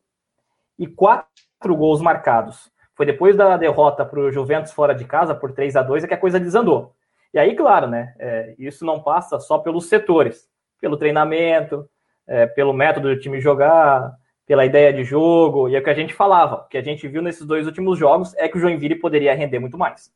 [0.78, 2.70] e quatro gols marcados.
[2.94, 6.06] Foi depois da derrota para o Juventus fora de casa por 3 a 2 é
[6.06, 6.94] que a coisa desandou.
[7.32, 8.14] E aí, claro, né?
[8.18, 10.48] É, isso não passa só pelos setores,
[10.80, 11.88] pelo treinamento,
[12.26, 14.14] é, pelo método do time jogar,
[14.46, 16.56] pela ideia de jogo, e é o que a gente falava.
[16.56, 19.58] O que a gente viu nesses dois últimos jogos é que o Joinville poderia render
[19.58, 20.12] muito mais.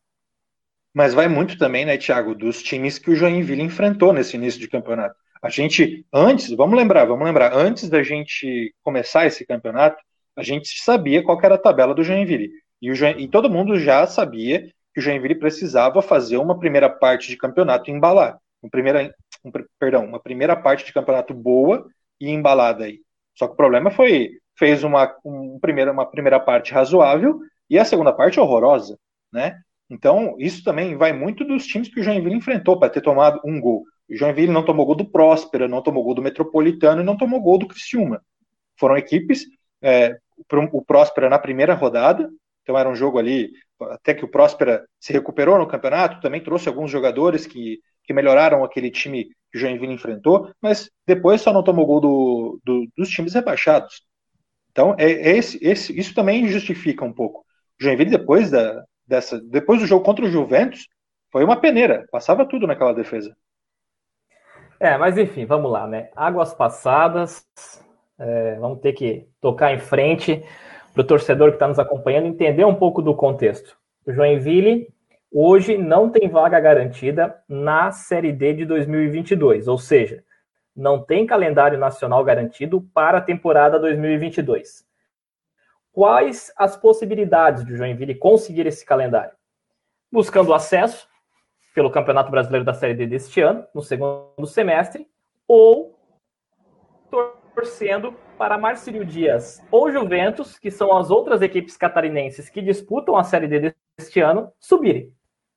[0.95, 4.69] Mas vai muito também, né, Thiago, dos times que o Joinville enfrentou nesse início de
[4.69, 5.17] campeonato.
[5.43, 10.03] A gente, antes, vamos lembrar, vamos lembrar, antes da gente começar esse campeonato,
[10.37, 12.51] a gente sabia qual era a tabela do Joinville.
[12.81, 17.29] E, o e todo mundo já sabia que o Joinville precisava fazer uma primeira parte
[17.29, 18.39] de campeonato e embalar.
[18.63, 19.15] Uma primeira,
[19.45, 21.87] um, perdão, uma primeira parte de campeonato boa
[22.21, 23.01] e embalada aí.
[23.37, 27.85] Só que o problema foi fez uma, um, primeira, uma primeira parte razoável e a
[27.85, 28.99] segunda parte horrorosa,
[29.33, 29.61] né?
[29.89, 33.61] Então, isso também vai muito dos times que o Joinville enfrentou para ter tomado um
[33.61, 33.85] gol.
[34.11, 37.41] O Joinville não tomou gol do Próspera, não tomou gol do Metropolitano e não tomou
[37.41, 38.21] gol do Criciúma.
[38.79, 39.47] Foram equipes,
[39.81, 40.19] é,
[40.73, 42.29] o Próspera na primeira rodada,
[42.69, 43.51] então era um jogo ali,
[43.81, 48.63] até que o Próspera se recuperou no campeonato, também trouxe alguns jogadores que, que melhoraram
[48.63, 53.09] aquele time que o Joinville enfrentou, mas depois só não tomou gol do, do, dos
[53.09, 54.03] times rebaixados.
[54.71, 57.41] Então, é, é esse, esse, isso também justifica um pouco.
[57.81, 60.87] O Joinville, depois da, dessa, depois do jogo contra o Juventus,
[61.33, 63.35] foi uma peneira, passava tudo naquela defesa.
[64.79, 66.11] É, mas enfim, vamos lá, né?
[66.15, 67.47] Águas passadas,
[68.19, 70.45] é, vamos ter que tocar em frente
[70.99, 73.79] para o torcedor que está nos acompanhando entender um pouco do contexto.
[74.05, 74.89] O Joinville
[75.33, 80.25] hoje não tem vaga garantida na Série D de 2022, ou seja,
[80.75, 84.89] não tem calendário nacional garantido para a temporada 2022
[85.99, 89.33] quais as possibilidades de Joinville conseguir esse calendário?
[90.13, 91.09] Buscando acesso
[91.75, 95.09] pelo Campeonato Brasileiro da Série D deste ano, no segundo semestre,
[95.49, 95.99] ou
[97.11, 103.25] torcendo para Marcílio Dias ou Juventus, que são as outras equipes catarinenses que disputam a
[103.25, 105.13] Série D deste ano, subirem.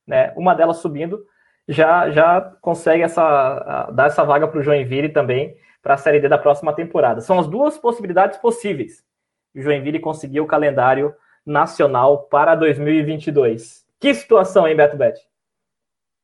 [0.06, 0.34] Né?
[0.36, 1.24] Uma delas subindo
[1.68, 6.28] já, já consegue essa, dar essa vaga para o Joinville também para a Série D
[6.28, 7.22] da próxima temporada.
[7.22, 9.06] São as duas possibilidades possíveis
[9.56, 11.14] o Joinville conseguiu o calendário
[11.46, 13.86] nacional para 2022.
[14.00, 15.20] Que situação, hein, Beto Bet?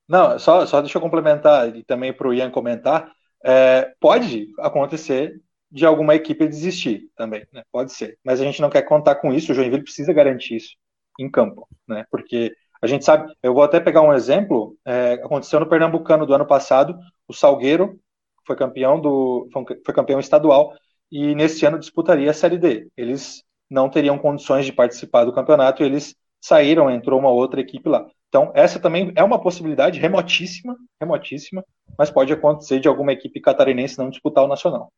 [0.07, 3.11] Não, só, só deixa eu complementar e também para o Ian comentar.
[3.43, 5.41] É, pode acontecer
[5.71, 7.63] de alguma equipe desistir também, né?
[7.71, 8.17] pode ser.
[8.23, 10.75] Mas a gente não quer contar com isso, o Joinville precisa garantir isso
[11.19, 12.05] em campo, né?
[12.09, 16.33] Porque a gente sabe, eu vou até pegar um exemplo, é, aconteceu no Pernambucano do
[16.33, 17.99] ano passado, o Salgueiro
[18.45, 19.49] foi campeão do
[19.85, 20.73] foi campeão estadual
[21.11, 22.87] e nesse ano disputaria a Série D.
[22.95, 28.05] Eles não teriam condições de participar do campeonato, eles saíram, entrou uma outra equipe lá.
[28.29, 31.63] Então, essa também é uma possibilidade remotíssima, remotíssima,
[31.97, 34.91] mas pode acontecer de alguma equipe catarinense não disputar o Nacional.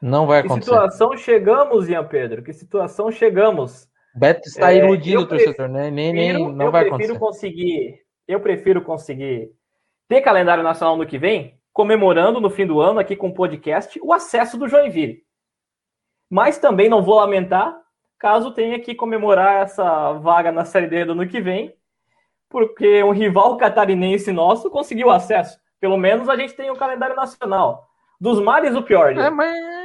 [0.00, 0.60] Não vai acontecer.
[0.60, 2.42] Que situação chegamos, Ian Pedro?
[2.42, 3.88] Que situação chegamos?
[4.14, 5.90] Beto está é, iludindo o torcedor, né?
[5.90, 7.18] Nem, nem, não eu vai prefiro acontecer.
[7.18, 9.50] conseguir, eu prefiro conseguir
[10.08, 14.00] ter calendário nacional no que vem comemorando no fim do ano aqui com o podcast
[14.02, 15.22] o acesso do Joinville.
[16.28, 17.80] Mas também não vou lamentar
[18.18, 21.74] caso tenha que comemorar essa vaga na Série D do ano que vem,
[22.50, 25.58] porque um rival catarinense nosso conseguiu acesso.
[25.80, 27.88] Pelo menos a gente tem o um calendário nacional.
[28.20, 29.16] Dos males, o pior.
[29.16, 29.79] É, mas...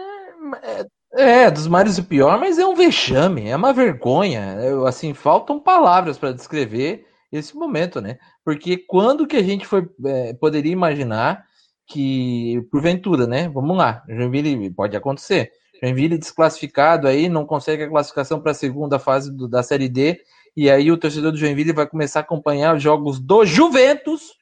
[0.64, 0.86] É,
[1.18, 4.58] é, dos males o pior, mas é um vexame, é uma vergonha.
[4.62, 8.18] Eu, assim, faltam palavras para descrever esse momento, né?
[8.44, 11.46] Porque quando que a gente foi, é, poderia imaginar
[11.88, 13.48] que, porventura, né?
[13.50, 15.52] Vamos lá, Joinville pode acontecer.
[15.82, 20.20] Joinville desclassificado aí, não consegue a classificação para a segunda fase do, da Série D,
[20.56, 24.34] e aí o torcedor do Joinville vai começar a acompanhar os jogos do Juventus,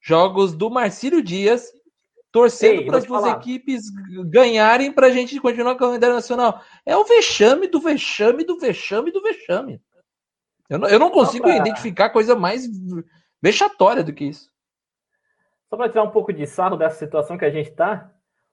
[0.00, 1.64] jogos do Marcílio Dias
[2.32, 3.36] torcendo para as duas falar.
[3.36, 3.90] equipes
[4.26, 6.62] ganharem para a gente continuar com a calendário nacional.
[6.86, 9.80] É o vexame do vexame do vexame do vexame.
[10.68, 11.56] Eu não, eu não consigo pra...
[11.56, 12.68] identificar coisa mais
[13.42, 14.48] vexatória do que isso.
[15.68, 18.10] Só para tirar um pouco de sarro dessa situação que a gente está,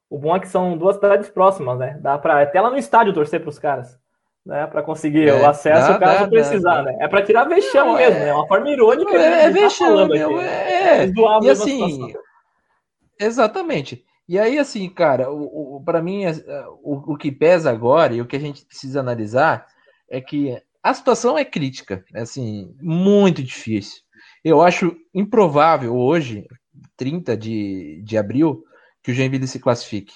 [0.09, 1.99] o bom é que são duas cidades próximas, né?
[2.01, 3.99] Dá para até lá no estádio torcer para os caras
[4.47, 6.97] né, para conseguir é, o acesso dá, caso dá, precisar, dá, né?
[7.01, 8.27] É para tirar vexame não, mesmo, é, né?
[8.29, 9.11] É uma forma irônica.
[9.11, 11.11] É, é vexame, tá é, é,
[11.41, 12.21] e assim, situação.
[13.19, 14.05] Exatamente.
[14.27, 16.23] E aí, assim, cara, o, o para mim,
[16.83, 19.65] o, o que pesa agora e o que a gente precisa analisar
[20.09, 24.01] é que a situação é crítica, é assim, muito difícil.
[24.43, 26.47] Eu acho improvável hoje,
[26.95, 28.63] 30 de, de abril,
[29.03, 30.15] que o Joinville se classifique.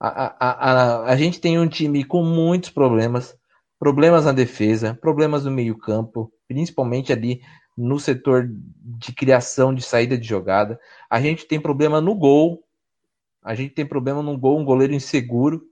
[0.00, 3.36] A, a, a, a, gente tem um time com muitos problemas
[3.78, 7.40] problemas na defesa, problemas no meio-campo, principalmente ali
[7.76, 10.78] no setor de criação de saída de jogada.
[11.08, 12.62] A gente tem problema no gol.
[13.42, 15.62] A gente tem problema no gol, um goleiro inseguro,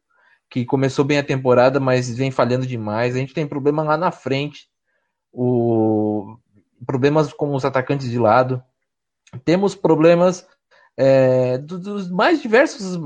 [0.49, 3.15] que começou bem a temporada, mas vem falhando demais.
[3.15, 4.69] A gente tem problema lá na frente.
[5.33, 6.37] O...
[6.85, 8.63] Problemas com os atacantes de lado.
[9.45, 10.47] Temos problemas
[10.97, 12.99] é, dos mais diversos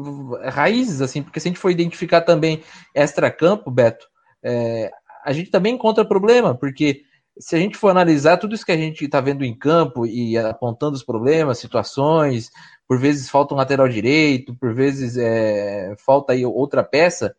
[0.52, 2.62] raízes, assim, porque se a gente for identificar também
[2.94, 4.08] extra-campo, Beto,
[4.42, 4.90] é,
[5.24, 7.04] a gente também encontra problema, porque
[7.38, 10.38] se a gente for analisar tudo isso que a gente está vendo em campo e
[10.38, 12.50] apontando os problemas, situações,
[12.86, 17.34] por vezes falta um lateral direito, por vezes é, falta aí outra peça,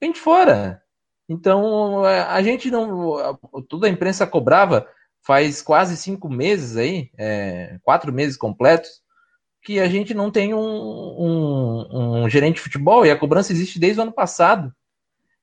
[0.00, 0.82] vem de fora.
[1.28, 3.38] Então a gente não.
[3.68, 4.86] Toda a imprensa cobrava
[5.22, 9.02] faz quase cinco meses aí, é, quatro meses completos,
[9.62, 13.78] que a gente não tem um, um, um gerente de futebol e a cobrança existe
[13.78, 14.72] desde o ano passado.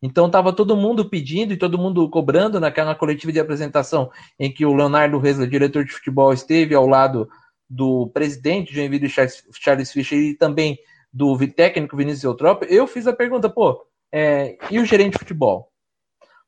[0.01, 4.65] Então estava todo mundo pedindo e todo mundo cobrando naquela coletiva de apresentação em que
[4.65, 7.29] o Leonardo Resla, diretor de futebol, esteve ao lado
[7.69, 10.77] do presidente de Envio Charles, Charles Fischer e também
[11.13, 15.69] do técnico Vinícius Eutrópio, eu fiz a pergunta, pô, é, e o gerente de futebol?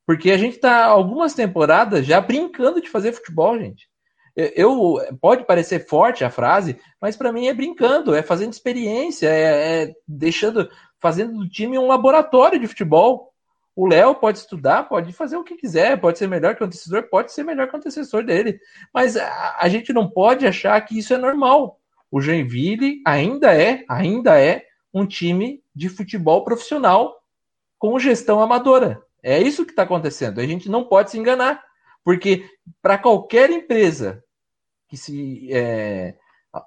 [0.05, 3.87] Porque a gente está algumas temporadas já brincando de fazer futebol, gente.
[4.35, 9.83] Eu pode parecer forte a frase, mas para mim é brincando, é fazendo experiência, é,
[9.83, 13.32] é deixando, fazendo do time um laboratório de futebol.
[13.75, 17.03] O Léo pode estudar, pode fazer o que quiser, pode ser melhor que o antecessor,
[17.09, 18.59] pode ser melhor que o antecessor dele.
[18.93, 21.79] Mas a, a gente não pode achar que isso é normal.
[22.11, 27.19] O Joinville ainda é, ainda é um time de futebol profissional
[27.79, 29.01] com gestão amadora.
[29.23, 30.39] É isso que está acontecendo.
[30.39, 31.63] A gente não pode se enganar,
[32.03, 32.47] porque
[32.81, 34.23] para qualquer empresa
[34.87, 36.15] que se é,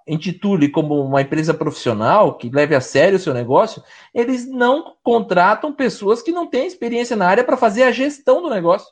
[0.07, 5.73] intitule como uma empresa profissional, que leve a sério o seu negócio, eles não contratam
[5.73, 8.89] pessoas que não têm experiência na área para fazer a gestão do negócio.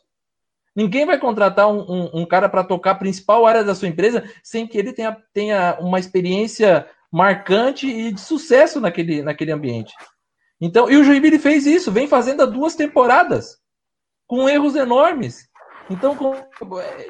[0.74, 4.24] Ninguém vai contratar um, um, um cara para tocar a principal área da sua empresa
[4.42, 9.94] sem que ele tenha, tenha uma experiência marcante e de sucesso naquele, naquele ambiente.
[10.60, 13.58] Então, e o Joinville fez isso, vem fazendo há duas temporadas,
[14.26, 15.48] com erros enormes.
[15.90, 16.16] Então,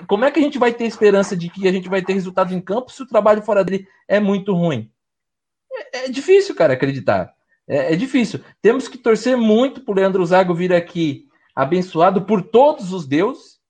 [0.07, 2.53] como é que a gente vai ter esperança de que a gente vai ter resultado
[2.53, 4.91] em campo se o trabalho fora dele é muito ruim?
[5.73, 7.35] É, é difícil, cara, acreditar.
[7.67, 8.41] É, é, difícil.
[8.61, 13.61] Temos que torcer muito para Leandro Zago vir aqui abençoado por todos os deuses,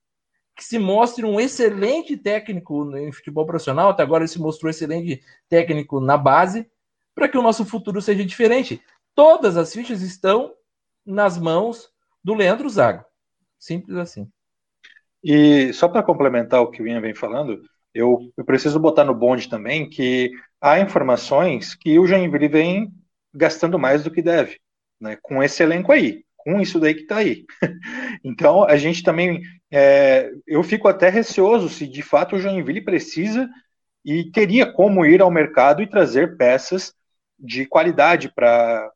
[0.57, 3.90] que se mostre um excelente técnico em futebol profissional.
[3.90, 6.69] Até agora ele se mostrou excelente técnico na base,
[7.14, 8.83] para que o nosso futuro seja diferente.
[9.14, 10.55] Todas as fichas estão
[11.05, 11.90] nas mãos
[12.23, 13.05] do Leandro Zago.
[13.59, 14.31] Simples assim.
[15.24, 17.62] E só para complementar o que o Ian vem falando,
[17.94, 22.92] eu, eu, preciso botar no bonde também que há informações que o Joinville vem
[23.32, 24.58] gastando mais do que deve,
[25.00, 27.46] né, com esse elenco aí, com isso daí que está aí.
[28.22, 29.40] então, a gente também,
[29.72, 33.48] é, eu fico até receoso se de fato o Joinville precisa
[34.04, 36.92] e teria como ir ao mercado e trazer peças
[37.38, 38.92] de qualidade para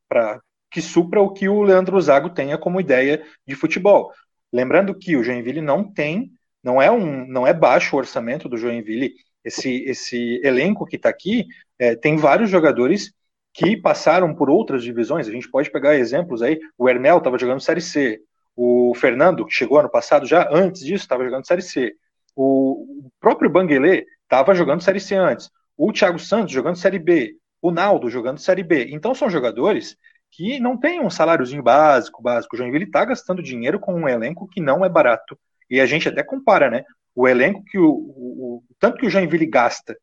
[0.71, 4.13] que supra o que o Leandro Zago tenha como ideia de futebol.
[4.53, 6.33] Lembrando que o Joinville não tem,
[6.63, 9.15] não é um, não é baixo o orçamento do Joinville.
[9.45, 11.47] Esse, esse elenco que está aqui
[11.79, 13.13] é, tem vários jogadores
[13.53, 15.29] que passaram por outras divisões.
[15.29, 16.59] A gente pode pegar exemplos aí.
[16.77, 18.21] O Ernel estava jogando Série C.
[18.55, 21.95] O Fernando, que chegou ano passado, já antes disso, estava jogando Série C.
[22.35, 25.51] O próprio Banguelê estava jogando Série C antes.
[25.77, 27.37] O Thiago Santos jogando Série B.
[27.61, 28.89] O Naldo jogando Série B.
[28.91, 29.97] Então são jogadores
[30.39, 32.55] que não tem um saláriozinho básico, básico.
[32.55, 35.37] O Joinville está gastando dinheiro com um elenco que não é barato.
[35.69, 36.85] E a gente até compara, né?
[37.13, 39.99] O elenco que o, o, o tanto que o Joinville gasta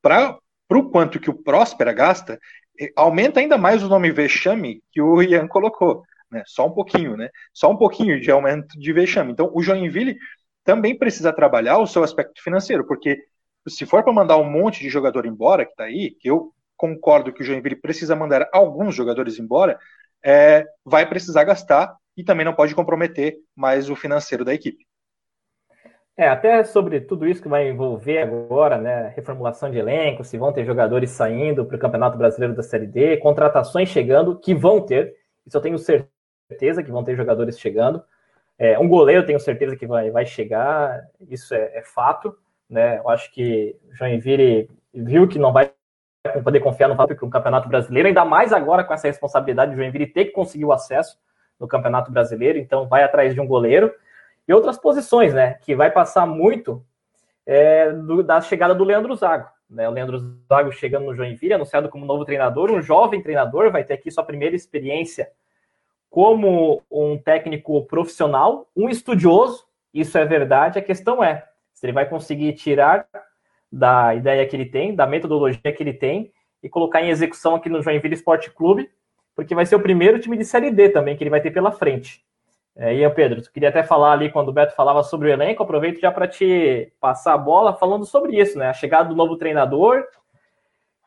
[0.00, 0.38] para
[0.70, 2.38] o quanto que o Próspera gasta,
[2.94, 6.44] aumenta ainda mais o nome vexame que o Ian colocou, né?
[6.46, 7.28] Só um pouquinho, né?
[7.52, 9.32] Só um pouquinho de aumento de vexame.
[9.32, 10.16] Então, o Joinville
[10.62, 13.18] também precisa trabalhar o seu aspecto financeiro, porque
[13.68, 17.30] se for para mandar um monte de jogador embora que está aí, que eu concordo
[17.30, 19.78] que o Joinville precisa mandar alguns jogadores embora,
[20.24, 24.86] é, vai precisar gastar e também não pode comprometer mais o financeiro da equipe.
[26.16, 29.12] É, até sobre tudo isso que vai envolver agora, né?
[29.14, 33.18] Reformulação de elenco, se vão ter jogadores saindo para o Campeonato Brasileiro da Série D,
[33.18, 35.14] contratações chegando, que vão ter,
[35.46, 38.02] isso eu tenho certeza que vão ter jogadores chegando.
[38.58, 42.34] É, um goleiro, tenho certeza que vai, vai chegar, isso é, é fato.
[42.68, 42.98] Né?
[42.98, 45.72] Eu acho que Joinville viu que não vai
[46.42, 49.76] poder confiar no fato que um Campeonato Brasileiro, ainda mais agora com essa responsabilidade de
[49.76, 51.18] Joinville ter que conseguir o acesso
[51.58, 53.92] no Campeonato Brasileiro, então vai atrás de um goleiro.
[54.46, 55.54] E outras posições, né?
[55.62, 56.84] Que vai passar muito
[57.46, 59.48] é, do, da chegada do Leandro Zago.
[59.68, 59.88] Né?
[59.88, 60.18] O Leandro
[60.48, 64.24] Zago chegando no Joinville, anunciado como novo treinador, um jovem treinador, vai ter aqui sua
[64.24, 65.30] primeira experiência
[66.08, 69.64] como um técnico profissional, um estudioso,
[69.94, 70.78] isso é verdade.
[70.78, 73.06] A questão é se ele vai conseguir tirar
[73.70, 77.68] da ideia que ele tem, da metodologia que ele tem, e colocar em execução aqui
[77.68, 78.90] no Joinville Esporte Clube,
[79.34, 81.72] porque vai ser o primeiro time de Série D também que ele vai ter pela
[81.72, 82.22] frente.
[82.76, 85.62] É, e Pedro, tu queria até falar ali quando o Beto falava sobre o elenco,
[85.62, 88.68] aproveito já para te passar a bola falando sobre isso, né?
[88.68, 90.04] A chegada do novo treinador,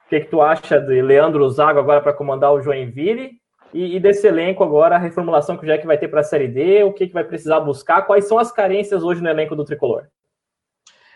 [0.05, 3.39] o que, que tu acha de Leandro Zago agora para comandar o Joinville
[3.74, 6.84] e, desse elenco agora, a reformulação que o Jack vai ter para a Série D,
[6.84, 10.03] o que, que vai precisar buscar, quais são as carências hoje no elenco do Tricolor?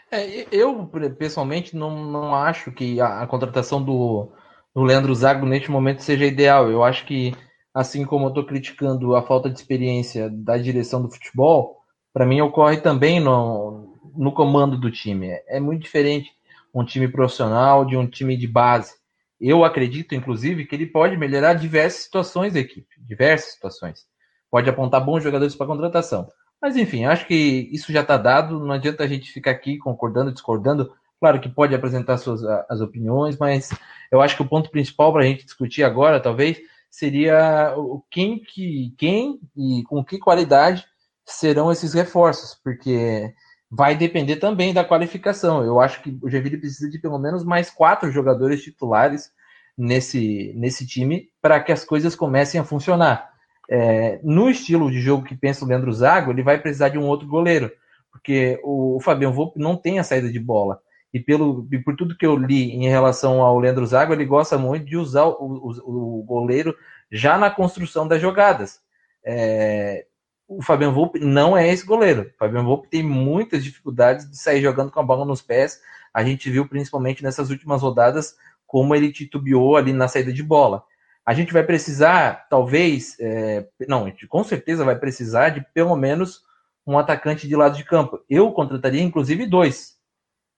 [0.10, 0.88] É, eu,
[1.18, 4.32] pessoalmente, não, não acho que a, a contratação do,
[4.74, 6.72] do Leandro Zago neste momento seja ideal.
[6.72, 7.34] Eu acho que,
[7.74, 11.78] assim como eu estou criticando a falta de experiência da direção do futebol,
[12.14, 15.28] para mim ocorre também no, no comando do time.
[15.28, 16.32] É, é muito diferente
[16.74, 18.94] um time profissional de um time de base.
[19.40, 24.06] Eu acredito, inclusive, que ele pode melhorar diversas situações da equipe, diversas situações.
[24.50, 26.28] Pode apontar bons jogadores para contratação.
[26.62, 28.60] Mas enfim, acho que isso já está dado.
[28.60, 30.92] Não adianta a gente ficar aqui concordando, discordando.
[31.20, 33.70] Claro que pode apresentar suas as opiniões, mas
[34.12, 38.40] eu acho que o ponto principal para a gente discutir agora, talvez, seria o quem
[38.40, 40.86] que quem e com que qualidade
[41.26, 43.34] serão esses reforços, porque
[43.70, 45.64] vai depender também da qualificação.
[45.64, 49.32] Eu acho que o Joinville precisa de pelo menos mais quatro jogadores titulares
[49.78, 53.30] nesse, nesse time para que as coisas comecem a funcionar.
[53.70, 57.06] É, no estilo de jogo que pensa o Leandro Zago, ele vai precisar de um
[57.06, 57.72] outro goleiro,
[58.12, 60.80] porque o, o Fabiano Volpe não tem a saída de bola.
[61.14, 64.58] E, pelo, e por tudo que eu li em relação ao Leandro Zago, ele gosta
[64.58, 66.76] muito de usar o, o, o goleiro
[67.12, 68.80] já na construção das jogadas.
[69.24, 70.06] É,
[70.48, 72.32] o Fabiano Volpe não é esse goleiro.
[72.34, 75.82] O Fabiano Volpe tem muitas dificuldades de sair jogando com a bola nos pés.
[76.14, 80.84] A gente viu principalmente nessas últimas rodadas como ele titubeou ali na saída de bola.
[81.28, 85.94] A gente vai precisar, talvez, é, não, a gente com certeza vai precisar de pelo
[85.94, 86.42] menos
[86.86, 88.24] um atacante de lado de campo.
[88.30, 89.98] Eu contrataria inclusive dois.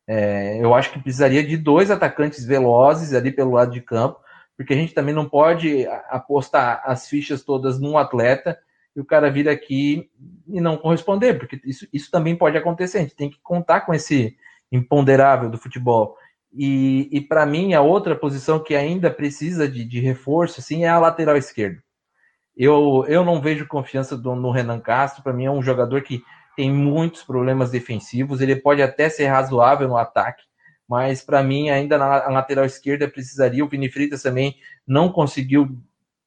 [0.08, 4.20] É, eu acho que precisaria de dois atacantes velozes ali pelo lado de campo,
[4.56, 8.56] porque a gente também não pode apostar as fichas todas num atleta
[8.96, 10.08] e o cara vir aqui
[10.48, 13.00] e não corresponder, porque isso, isso também pode acontecer.
[13.00, 14.38] A gente tem que contar com esse
[14.72, 16.16] imponderável do futebol.
[16.52, 20.90] E, e para mim, a outra posição que ainda precisa de, de reforço assim, é
[20.90, 21.82] a lateral esquerda.
[22.56, 25.24] Eu, eu não vejo confiança do, no Renan Castro.
[25.24, 26.22] Para mim, é um jogador que
[26.56, 28.42] tem muitos problemas defensivos.
[28.42, 30.44] Ele pode até ser razoável no ataque,
[30.88, 33.64] mas para mim, ainda na, lateral esquerda precisaria.
[33.64, 35.70] O Vini Freitas também não conseguiu,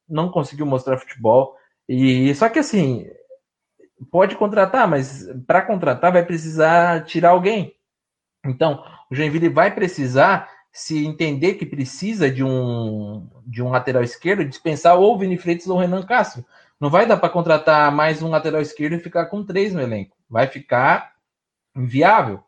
[0.09, 1.55] não conseguiu mostrar futebol.
[1.87, 3.05] E só que assim,
[4.09, 7.75] pode contratar, mas para contratar vai precisar tirar alguém.
[8.45, 8.83] Então,
[9.13, 14.97] o Joinville vai precisar se entender que precisa de um de um lateral esquerdo, dispensar
[14.97, 16.43] ou o Vini Freitas ou o Renan Castro.
[16.79, 20.17] Não vai dar para contratar mais um lateral esquerdo e ficar com três no elenco.
[20.27, 21.11] Vai ficar
[21.75, 22.39] inviável.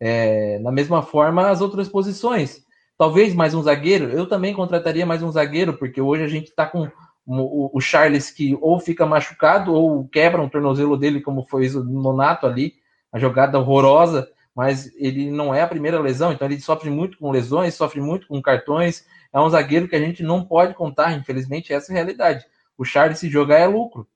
[0.00, 2.64] É, na mesma forma, as outras posições.
[2.98, 4.10] Talvez mais um zagueiro.
[4.10, 6.90] Eu também contrataria mais um zagueiro, porque hoje a gente está com
[7.24, 11.84] o, o Charles que ou fica machucado ou quebra um tornozelo dele, como foi o
[11.84, 12.74] Nonato ali,
[13.12, 14.28] a jogada horrorosa,
[14.58, 18.26] mas ele não é a primeira lesão, então ele sofre muito com lesões, sofre muito
[18.26, 19.06] com cartões.
[19.32, 22.44] É um zagueiro que a gente não pode contar, infelizmente, essa é a realidade.
[22.76, 24.08] O Charles, se jogar, é lucro.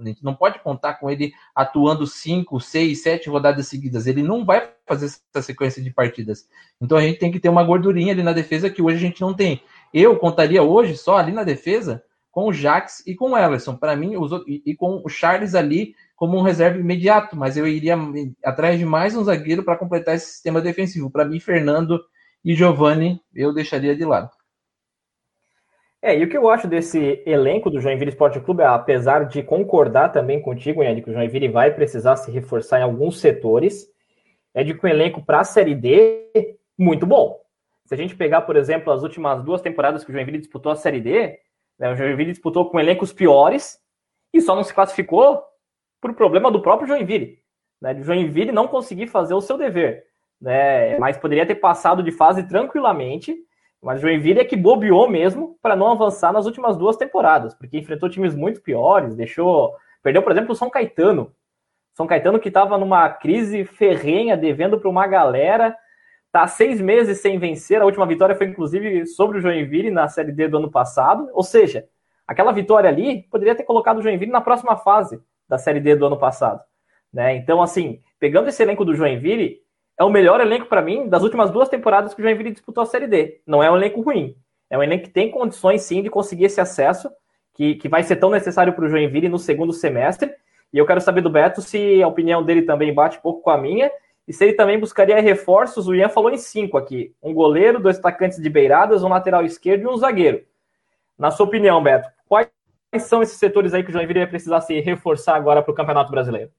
[0.00, 4.06] A gente não pode contar com ele atuando cinco, seis, sete rodadas seguidas.
[4.06, 6.48] Ele não vai fazer essa sequência de partidas.
[6.80, 9.20] Então a gente tem que ter uma gordurinha ali na defesa que hoje a gente
[9.20, 9.62] não tem.
[9.92, 12.02] Eu contaria hoje só ali na defesa
[12.36, 13.74] com o Jax e com o Ellison.
[13.74, 17.66] Para mim, os, e, e, com o Charles ali como um reserva imediato, mas eu
[17.66, 17.96] iria
[18.44, 21.10] atrás de mais um zagueiro para completar esse sistema defensivo.
[21.10, 21.98] Para mim, Fernando
[22.44, 24.28] e Giovanni eu deixaria de lado.
[26.02, 30.12] É, e o que eu acho desse elenco do Joinville Esporte Clube, apesar de concordar
[30.12, 33.86] também contigo, Yannick, que o Joinville vai precisar se reforçar em alguns setores,
[34.52, 37.40] é de que um elenco para a Série D muito bom.
[37.86, 40.76] Se a gente pegar, por exemplo, as últimas duas temporadas que o Joinville disputou a
[40.76, 41.38] Série D,
[41.78, 43.78] né, o Joinville disputou com elencos piores
[44.32, 45.42] e só não se classificou
[46.00, 47.38] por problema do próprio Joinville.
[47.80, 50.04] Né, o Joinville não conseguir fazer o seu dever.
[50.40, 53.36] Né, mas poderia ter passado de fase tranquilamente,
[53.82, 57.78] mas o Joinville é que bobeou mesmo para não avançar nas últimas duas temporadas, porque
[57.78, 59.74] enfrentou times muito piores, deixou.
[60.02, 61.32] Perdeu, por exemplo, o São Caetano.
[61.94, 65.76] São Caetano que estava numa crise ferrenha, devendo para uma galera
[66.36, 67.80] Está seis meses sem vencer.
[67.80, 71.30] A última vitória foi, inclusive, sobre o Joinville na Série D do ano passado.
[71.32, 71.86] Ou seja,
[72.26, 75.18] aquela vitória ali poderia ter colocado o Joinville na próxima fase
[75.48, 76.60] da Série D do ano passado.
[77.10, 77.36] Né?
[77.36, 79.60] Então, assim, pegando esse elenco do Joinville,
[79.98, 82.86] é o melhor elenco para mim das últimas duas temporadas que o Joinville disputou a
[82.86, 83.40] Série D.
[83.46, 84.36] Não é um elenco ruim.
[84.68, 87.10] É um elenco que tem condições, sim, de conseguir esse acesso,
[87.54, 90.30] que, que vai ser tão necessário para o Joinville no segundo semestre.
[90.70, 93.56] E eu quero saber do Beto se a opinião dele também bate pouco com a
[93.56, 93.90] minha
[94.26, 97.98] e se ele também buscaria reforços, o Ian falou em cinco aqui: um goleiro, dois
[97.98, 100.44] atacantes de beiradas, um lateral esquerdo e um zagueiro.
[101.16, 102.50] Na sua opinião, Beto, quais
[103.00, 106.10] são esses setores aí que o Joinville vai precisar se reforçar agora para o Campeonato
[106.10, 106.50] Brasileiro?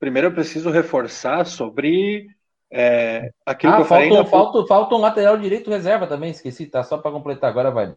[0.00, 2.28] Primeiro eu preciso reforçar sobre
[2.70, 4.24] é, aquilo ah, que eu falta, falei.
[4.26, 6.82] Falta, falta um lateral direito reserva também, esqueci, tá?
[6.82, 7.94] Só para completar agora, vai.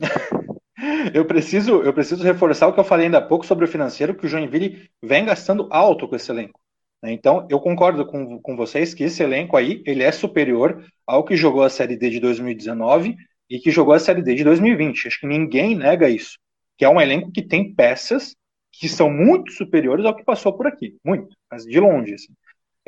[1.14, 4.14] eu preciso, eu preciso reforçar o que eu falei ainda há pouco sobre o financeiro,
[4.14, 6.63] que o Joinville vem gastando alto com esse elenco.
[7.04, 7.12] Né?
[7.12, 11.36] Então, eu concordo com, com vocês que esse elenco aí, ele é superior ao que
[11.36, 13.14] jogou a Série D de 2019
[13.50, 15.08] e que jogou a Série D de 2020.
[15.08, 16.38] Acho que ninguém nega isso.
[16.78, 18.34] Que é um elenco que tem peças
[18.72, 20.96] que são muito superiores ao que passou por aqui.
[21.04, 22.14] Muito, mas de longe.
[22.14, 22.32] Assim.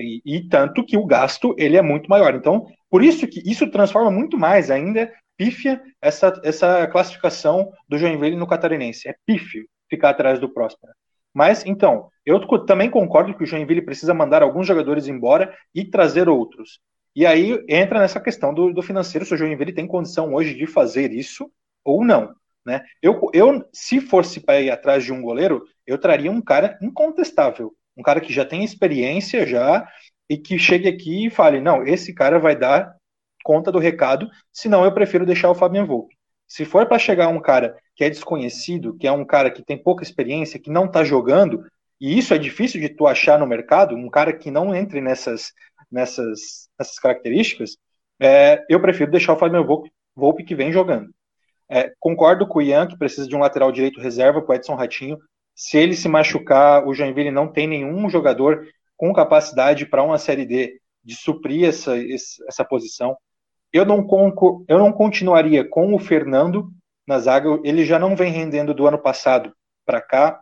[0.00, 2.34] E, e, tanto que o gasto, ele é muito maior.
[2.34, 8.34] Então, por isso que isso transforma muito mais ainda pífia essa, essa classificação do Joinville
[8.34, 9.08] no Catarinense.
[9.10, 10.94] É pífio ficar atrás do Próspera.
[11.36, 16.30] Mas, então, eu também concordo que o Joinville precisa mandar alguns jogadores embora e trazer
[16.30, 16.80] outros.
[17.14, 20.66] E aí entra nessa questão do, do financeiro, se o Joinville tem condição hoje de
[20.66, 21.50] fazer isso
[21.84, 22.34] ou não.
[22.64, 22.82] Né?
[23.02, 27.74] Eu, eu, se fosse para ir atrás de um goleiro, eu traria um cara incontestável,
[27.94, 29.86] um cara que já tem experiência já
[30.30, 32.96] e que chegue aqui e fale, não, esse cara vai dar
[33.44, 36.16] conta do recado, senão eu prefiro deixar o Fabian Volpe.
[36.48, 39.82] Se for para chegar um cara que é desconhecido, que é um cara que tem
[39.82, 41.64] pouca experiência, que não está jogando,
[41.98, 45.52] e isso é difícil de tu achar no mercado, um cara que não entre nessas,
[45.90, 47.78] nessas, nessas características,
[48.20, 51.10] é, eu prefiro deixar o Fábio Volpe, que vem jogando.
[51.68, 54.74] É, concordo com o Ian que precisa de um lateral direito reserva para o Edson
[54.74, 55.18] Ratinho.
[55.54, 58.66] Se ele se machucar, o Joinville não tem nenhum jogador
[58.96, 61.94] com capacidade para uma Série D de suprir essa,
[62.46, 63.16] essa posição.
[63.72, 64.06] Eu não,
[64.68, 66.70] eu não continuaria com o Fernando
[67.06, 69.54] na zaga, ele já não vem rendendo do ano passado
[69.84, 70.40] para cá.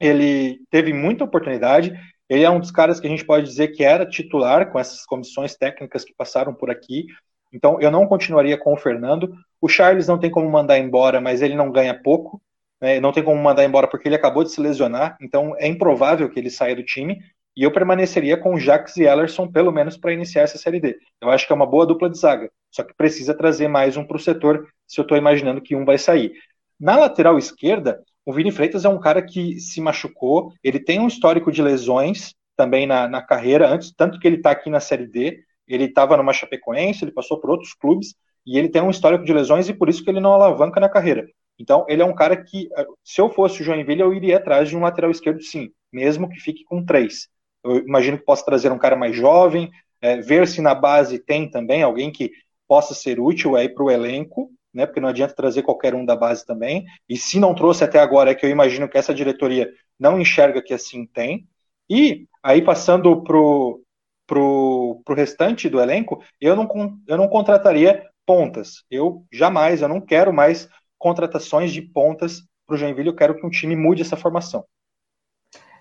[0.00, 1.92] Ele teve muita oportunidade.
[2.28, 5.04] Ele é um dos caras que a gente pode dizer que era titular com essas
[5.04, 7.06] comissões técnicas que passaram por aqui.
[7.52, 9.34] Então, eu não continuaria com o Fernando.
[9.60, 12.40] O Charles não tem como mandar embora, mas ele não ganha pouco.
[12.80, 12.98] Né?
[12.98, 15.16] Não tem como mandar embora porque ele acabou de se lesionar.
[15.20, 17.20] Então, é improvável que ele saia do time.
[17.56, 20.98] E eu permaneceria com Jax e Ellerson, pelo menos, para iniciar essa Série D.
[21.20, 22.50] Eu acho que é uma boa dupla de zaga.
[22.70, 25.84] Só que precisa trazer mais um para o setor, se eu estou imaginando que um
[25.84, 26.32] vai sair.
[26.80, 31.06] Na lateral esquerda, o Vini Freitas é um cara que se machucou, ele tem um
[31.06, 35.06] histórico de lesões também na, na carreira, antes, tanto que ele está aqui na Série
[35.06, 38.14] D, ele estava numa Chapecoense, ele passou por outros clubes,
[38.46, 40.88] e ele tem um histórico de lesões e por isso que ele não alavanca na
[40.88, 41.26] carreira.
[41.58, 42.68] Então, ele é um cara que,
[43.04, 46.40] se eu fosse o Joinville, eu iria atrás de um lateral esquerdo, sim, mesmo que
[46.40, 47.28] fique com três.
[47.64, 51.50] Eu imagino que possa trazer um cara mais jovem, é, ver se na base tem
[51.50, 52.32] também alguém que
[52.66, 54.86] possa ser útil aí para o elenco, né?
[54.86, 56.84] Porque não adianta trazer qualquer um da base também.
[57.08, 60.62] E se não trouxe até agora, é que eu imagino que essa diretoria não enxerga
[60.62, 61.46] que assim tem.
[61.88, 63.82] E aí passando pro
[64.26, 66.66] pro, pro restante do elenco, eu não,
[67.06, 68.82] eu não contrataria pontas.
[68.90, 73.08] Eu jamais, eu não quero mais contratações de pontas para o Joinville.
[73.08, 74.64] Eu quero que um time mude essa formação.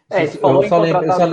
[0.10, 1.26] É, eu, só lembrei, eu, só,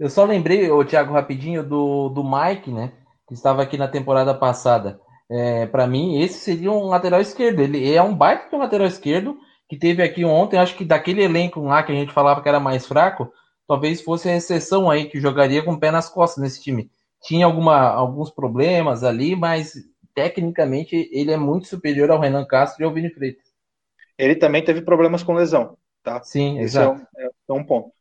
[0.00, 2.90] eu só lembrei, o Thiago, rapidinho, do, do Mike, né?
[3.28, 4.98] Que estava aqui na temporada passada.
[5.30, 7.60] É, para mim, esse seria um lateral esquerdo.
[7.60, 9.36] Ele é um baita de um lateral esquerdo
[9.68, 10.58] que teve aqui ontem.
[10.58, 13.30] Acho que daquele elenco lá que a gente falava que era mais fraco,
[13.68, 16.90] talvez fosse a exceção aí que jogaria com o pé nas costas nesse time.
[17.22, 19.74] Tinha alguma, alguns problemas ali, mas
[20.14, 23.44] tecnicamente ele é muito superior ao Renan Castro e ao Vini Freitas.
[24.16, 26.22] Ele também teve problemas com lesão, tá?
[26.22, 27.06] Sim, Esse exato.
[27.18, 27.99] É um, é um ponto.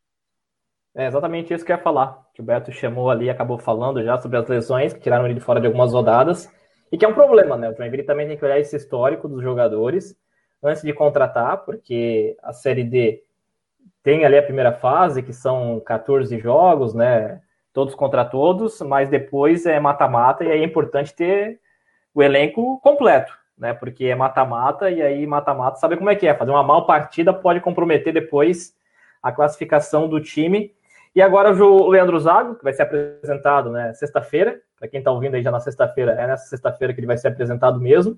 [0.96, 2.26] É exatamente isso que eu ia falar.
[2.34, 5.40] Que o Beto chamou ali, acabou falando já sobre as lesões que tiraram ele de
[5.40, 6.52] fora de algumas rodadas.
[6.92, 7.70] E que é um problema, né?
[7.70, 10.18] O Joinville também tem que olhar esse histórico dos jogadores
[10.62, 13.24] antes de contratar, porque a Série D
[14.04, 17.42] tem ali a primeira fase, que são 14 jogos, né?
[17.74, 21.60] todos contra todos, mas depois é mata-mata e aí é importante ter
[22.14, 23.74] o elenco completo, né?
[23.74, 26.36] Porque é mata-mata e aí mata-mata sabe como é que é.
[26.36, 28.76] Fazer uma mal partida pode comprometer depois
[29.22, 30.74] a classificação do time.
[31.20, 34.62] E agora o Leandro Zago, que vai ser apresentado né, sexta-feira.
[34.80, 37.28] Para quem está ouvindo aí já na sexta-feira, é nessa sexta-feira que ele vai ser
[37.28, 38.18] apresentado mesmo.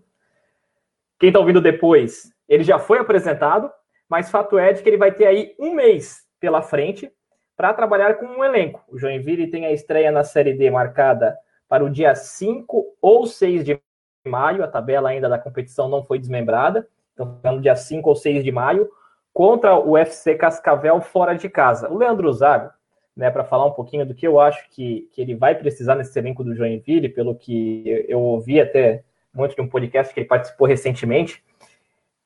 [1.18, 3.72] Quem está ouvindo depois, ele já foi apresentado,
[4.08, 7.12] mas fato é de que ele vai ter aí um mês pela frente
[7.58, 8.84] para trabalhar com um elenco.
[8.88, 11.36] O Joinville tem a estreia na Série D marcada
[11.68, 13.82] para o dia 5 ou 6 de
[14.28, 18.44] maio, a tabela ainda da competição não foi desmembrada, então no dia 5 ou 6
[18.44, 18.88] de maio,
[19.34, 21.90] contra o UFC Cascavel fora de casa.
[21.90, 22.70] O Leandro Zago,
[23.16, 26.18] né, para falar um pouquinho do que eu acho que, que ele vai precisar nesse
[26.18, 29.04] elenco do Joinville, pelo que eu ouvi até
[29.34, 31.44] muito de um podcast que ele participou recentemente,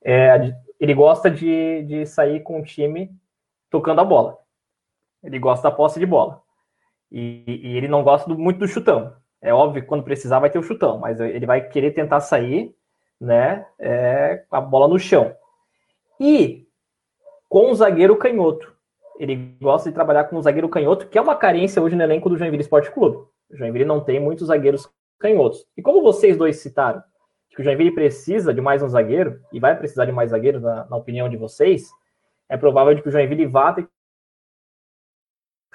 [0.04, 3.10] é, ele gosta de, de sair com o time
[3.70, 4.38] tocando a bola.
[5.22, 6.40] Ele gosta da posse de bola.
[7.10, 9.14] E, e ele não gosta do, muito do chutão.
[9.40, 12.74] É óbvio que quando precisar vai ter o chutão, mas ele vai querer tentar sair,
[13.20, 15.34] né, é, com a bola no chão.
[16.20, 16.66] E
[17.48, 18.75] com o zagueiro canhoto.
[19.18, 22.28] Ele gosta de trabalhar com o zagueiro canhoto, que é uma carência hoje no elenco
[22.28, 23.26] do Joinville Esporte Clube.
[23.50, 24.88] O Joinville não tem muitos zagueiros
[25.18, 25.66] canhotos.
[25.76, 27.02] E como vocês dois citaram,
[27.50, 30.86] que o Joinville precisa de mais um zagueiro, e vai precisar de mais zagueiros, na,
[30.86, 31.88] na opinião de vocês,
[32.48, 33.88] é provável que o Joinville vá ter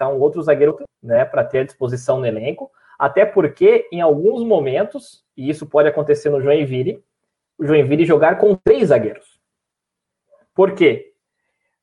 [0.01, 5.23] um outro zagueiro né, para ter à disposição no elenco, até porque, em alguns momentos,
[5.35, 7.03] e isso pode acontecer no Joinville,
[7.57, 9.39] o Joinville jogar com três zagueiros.
[10.53, 11.10] Por quê?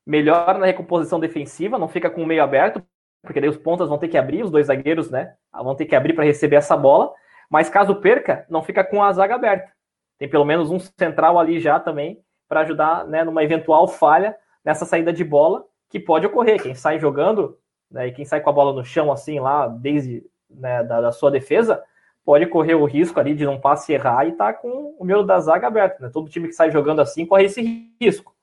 [0.09, 2.83] Melhor na recomposição defensiva, não fica com o meio aberto,
[3.21, 5.35] porque daí os pontas vão ter que abrir, os dois zagueiros, né?
[5.53, 7.13] Vão ter que abrir para receber essa bola.
[7.47, 9.71] Mas caso perca, não fica com a zaga aberta.
[10.17, 14.35] Tem pelo menos um central ali já também para ajudar né, numa eventual falha
[14.65, 16.59] nessa saída de bola que pode ocorrer.
[16.59, 17.55] Quem sai jogando
[17.91, 21.11] né, e quem sai com a bola no chão assim lá desde né, da, da,
[21.11, 21.83] sua defesa,
[22.25, 25.39] pode correr o risco ali de não passe errar e tá com o meio da
[25.39, 26.01] zaga aberto.
[26.01, 26.09] Né?
[26.11, 28.33] Todo time que sai jogando assim corre esse risco.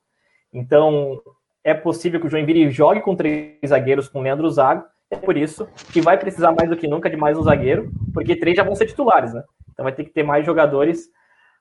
[0.52, 1.20] Então,
[1.66, 4.84] é possível que o Joinville jogue com três zagueiros com Leandro Zago.
[5.10, 8.36] É por isso que vai precisar mais do que nunca de mais um zagueiro, porque
[8.36, 9.42] três já vão ser titulares, né?
[9.72, 11.10] Então vai ter que ter mais jogadores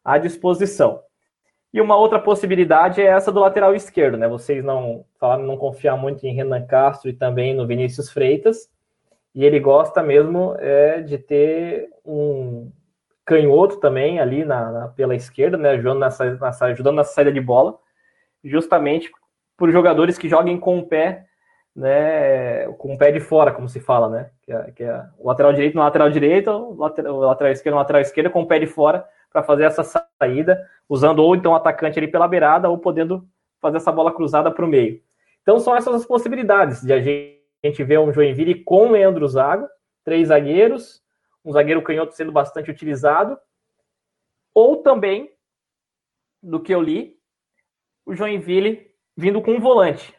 [0.03, 0.99] à disposição.
[1.73, 4.27] E uma outra possibilidade é essa do lateral esquerdo, né?
[4.27, 8.69] Vocês não falaram não confiar muito em Renan Castro e também no Vinícius Freitas
[9.33, 12.71] e ele gosta mesmo é, de ter um
[13.25, 17.41] canhoto também ali na, na pela esquerda, né, ajudando nessa, nessa, ajudando nessa saída de
[17.41, 17.75] bola,
[18.43, 19.11] justamente
[19.57, 21.25] por jogadores que joguem com o pé,
[21.75, 25.27] né, com o pé de fora, como se fala, né, que é, que é o
[25.27, 28.47] lateral direito no lateral direito, o lateral, o lateral esquerdo no lateral esquerdo, com o
[28.47, 32.69] pé de fora, para fazer essa saída, usando ou então o atacante ali pela beirada,
[32.69, 33.27] ou podendo
[33.59, 35.01] fazer essa bola cruzada para o meio.
[35.41, 39.67] Então são essas as possibilidades de a gente vê um Joinville com Leandro Zago,
[40.03, 41.03] três zagueiros,
[41.43, 43.37] um zagueiro canhoto sendo bastante utilizado,
[44.53, 45.31] ou também,
[46.41, 47.17] do que eu li,
[48.05, 50.13] o Joinville vindo com um volante.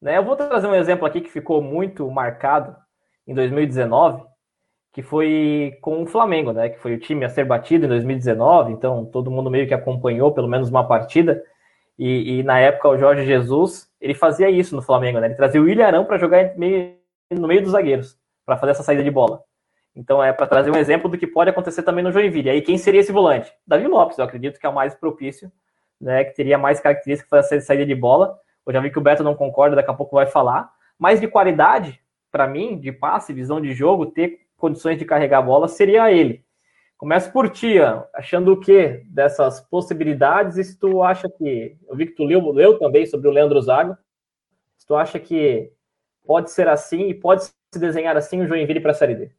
[0.00, 0.18] Né?
[0.18, 2.76] Eu vou trazer um exemplo aqui que ficou muito marcado
[3.26, 4.22] em 2019,
[4.92, 6.68] que foi com o Flamengo, né?
[6.68, 10.32] Que foi o time a ser batido em 2019, então todo mundo meio que acompanhou
[10.32, 11.42] pelo menos uma partida.
[11.98, 15.28] E, e, na época o Jorge Jesus ele fazia isso no Flamengo, né?
[15.28, 16.96] Ele trazia o Ilharão para jogar meio,
[17.30, 19.42] no meio dos zagueiros, para fazer essa saída de bola.
[19.96, 22.48] Então é para trazer um exemplo do que pode acontecer também no Joinville.
[22.48, 23.52] E aí quem seria esse volante?
[23.66, 25.50] Davi Lopes, eu acredito que é o mais propício,
[26.00, 26.24] né?
[26.24, 28.38] Que teria mais características para fazer saída de bola.
[28.66, 30.70] Eu já vi que o Beto não concorda, daqui a pouco vai falar.
[30.98, 35.42] Mas de qualidade, para mim, de passe, visão de jogo, ter condições de carregar a
[35.42, 36.44] bola, seria ele.
[36.96, 37.74] Começo por ti,
[38.14, 40.56] achando o que dessas possibilidades?
[40.56, 41.76] E se tu acha que.
[41.86, 43.96] Eu vi que tu leu, leu também sobre o Leandro Zago.
[44.78, 45.70] Se tu acha que
[46.24, 49.30] pode ser assim e pode se desenhar assim o Joinville para a Série D?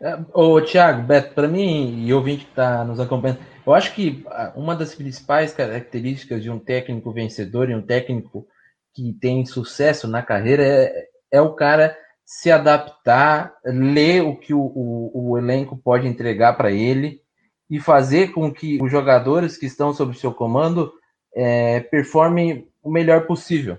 [0.00, 4.24] É, ô, Thiago, Beto, para mim, e ouvinte que está nos acompanhando, eu acho que
[4.28, 8.46] ah, uma das principais características de um técnico vencedor e um técnico
[8.94, 11.94] que tem sucesso na carreira é, é o cara
[12.24, 17.20] se adaptar, ler o que o, o, o elenco pode entregar para ele
[17.68, 20.90] e fazer com que os jogadores que estão sob seu comando
[21.34, 23.78] é, performem o melhor possível.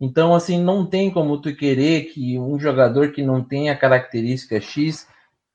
[0.00, 5.06] Então, assim, não tem como tu querer que um jogador que não tenha característica X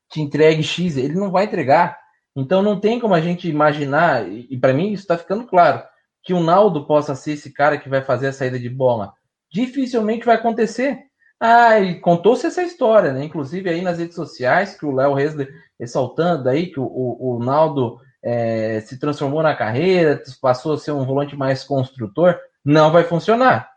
[0.08, 2.05] te entregue X, ele não vai entregar.
[2.36, 5.82] Então, não tem como a gente imaginar, e para mim isso está ficando claro,
[6.22, 9.14] que o Naldo possa ser esse cara que vai fazer a saída de bola.
[9.50, 10.98] Dificilmente vai acontecer.
[11.40, 13.24] Ah, e contou-se essa história, né?
[13.24, 17.44] Inclusive aí nas redes sociais, que o Léo Resler ressaltando aí que o, o, o
[17.44, 22.38] Naldo é, se transformou na carreira, passou a ser um volante mais construtor.
[22.64, 23.70] Não vai funcionar.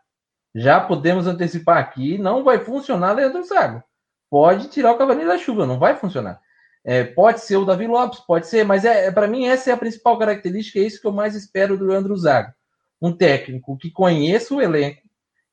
[0.54, 3.82] Já podemos antecipar aqui, não vai funcionar Leandro Zago.
[4.28, 6.40] pode tirar o cavalinho da chuva, não vai funcionar.
[6.84, 9.72] É, pode ser o Davi Lopes, pode ser, mas é, é para mim essa é
[9.72, 12.52] a principal característica, é isso que eu mais espero do Leandro Zago.
[13.00, 15.02] Um técnico que conheça o elenco,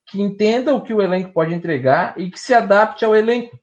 [0.05, 3.59] que entenda o que o elenco pode entregar e que se adapte ao elenco.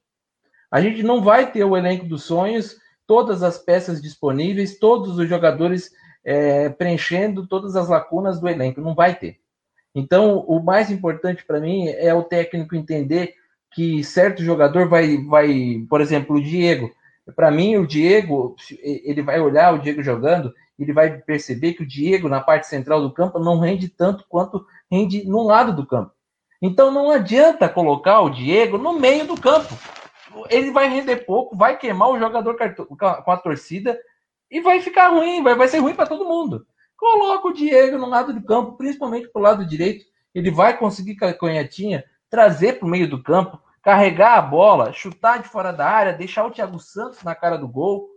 [0.71, 5.27] A gente não vai ter o elenco dos sonhos, todas as peças disponíveis, todos os
[5.27, 5.91] jogadores
[6.23, 8.81] é, preenchendo todas as lacunas do elenco.
[8.81, 9.39] Não vai ter.
[9.93, 13.33] Então, o mais importante para mim é o técnico entender
[13.71, 16.91] que certo jogador vai, vai, por exemplo, o Diego.
[17.33, 21.87] Para mim, o Diego, ele vai olhar o Diego jogando, ele vai perceber que o
[21.87, 26.11] Diego, na parte central do campo, não rende tanto quanto rende no lado do campo.
[26.61, 29.73] Então, não adianta colocar o Diego no meio do campo.
[30.49, 32.57] Ele vai render pouco, vai queimar o jogador
[32.87, 33.97] com a torcida
[34.51, 36.65] e vai ficar ruim, vai, vai ser ruim para todo mundo.
[36.97, 40.05] Coloca o Diego no lado do campo, principalmente pro lado direito.
[40.33, 44.91] Ele vai conseguir com a canhotinha trazer para o meio do campo, carregar a bola,
[44.91, 48.09] chutar de fora da área, deixar o Thiago Santos na cara do gol.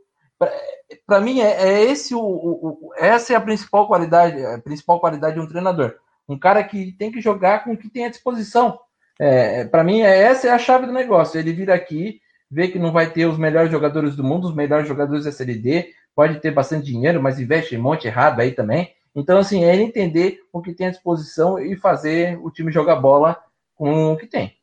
[1.06, 5.34] Para mim, é, é esse o, o, essa é a principal qualidade, a principal qualidade
[5.34, 5.96] de um treinador.
[6.26, 8.78] Um cara que tem que jogar com o que tem à disposição.
[9.20, 11.38] É, para mim, é, essa é a chave do negócio.
[11.38, 12.18] Ele vir aqui,
[12.50, 15.54] ver que não vai ter os melhores jogadores do mundo, os melhores jogadores da Série
[15.54, 18.94] D, pode ter bastante dinheiro, mas investe em monte errado aí também.
[19.14, 22.96] Então, assim, é ele entender o que tem à disposição e fazer o time jogar
[22.96, 23.38] bola
[23.74, 24.57] com o que tem.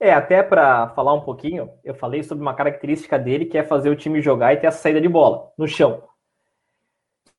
[0.00, 3.88] É, até para falar um pouquinho, eu falei sobre uma característica dele que é fazer
[3.88, 6.02] o time jogar e ter a saída de bola no chão.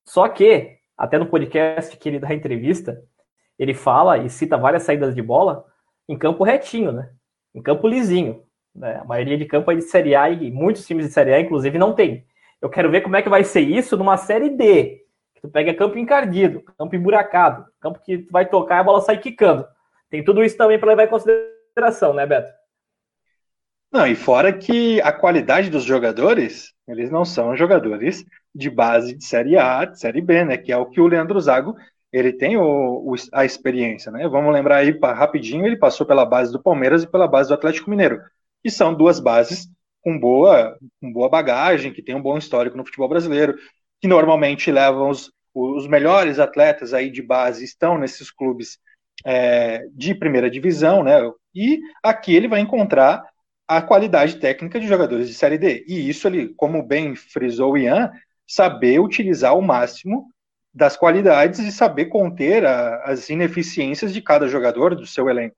[0.05, 3.03] Só que, até no podcast que ele dá entrevista,
[3.57, 5.65] ele fala e cita várias saídas de bola
[6.07, 7.09] em campo retinho, né?
[7.53, 8.43] Em campo lisinho.
[8.73, 8.99] Né?
[9.01, 11.77] A maioria de campo é de Série A e muitos times de Série A, inclusive,
[11.77, 12.25] não tem.
[12.61, 15.01] Eu quero ver como é que vai ser isso numa série D.
[15.41, 19.19] Tu pega campo encardido, campo emburacado, campo que tu vai tocar e a bola sai
[19.19, 19.65] quicando.
[20.09, 21.54] Tem tudo isso também para levar em consideração,
[22.13, 22.51] né, Beto?
[23.91, 29.23] Não, e fora que a qualidade dos jogadores, eles não são jogadores de base de
[29.23, 30.57] Série A, de Série B, né?
[30.57, 31.75] Que é o que o Leandro Zago
[32.11, 34.27] ele tem o, o, a experiência, né?
[34.27, 37.89] Vamos lembrar aí rapidinho, ele passou pela base do Palmeiras e pela base do Atlético
[37.89, 38.21] Mineiro,
[38.63, 39.67] que são duas bases
[40.01, 43.57] com boa, com boa bagagem, que tem um bom histórico no futebol brasileiro,
[43.99, 48.77] que normalmente levam os, os melhores atletas aí de base estão nesses clubes
[49.25, 51.19] é, de primeira divisão, né?
[51.53, 53.23] E aqui ele vai encontrar
[53.67, 55.83] a qualidade técnica de jogadores de Série D.
[55.87, 58.11] E isso ele, como bem frisou o Ian,
[58.47, 60.27] saber utilizar o máximo
[60.71, 65.55] das qualidades e saber conter a, as ineficiências de cada jogador do seu elenco.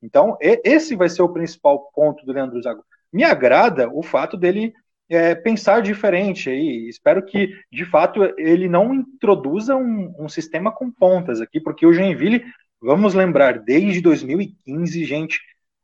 [0.00, 4.72] Então, esse vai ser o principal ponto do Leandro Zago me agrada o fato dele
[5.08, 6.88] é, pensar diferente aí.
[6.88, 11.92] Espero que, de fato, ele não introduza um, um, sistema com pontas aqui, porque o
[11.92, 12.44] Joinville,
[12.80, 15.40] vamos lembrar, desde 2015, gente,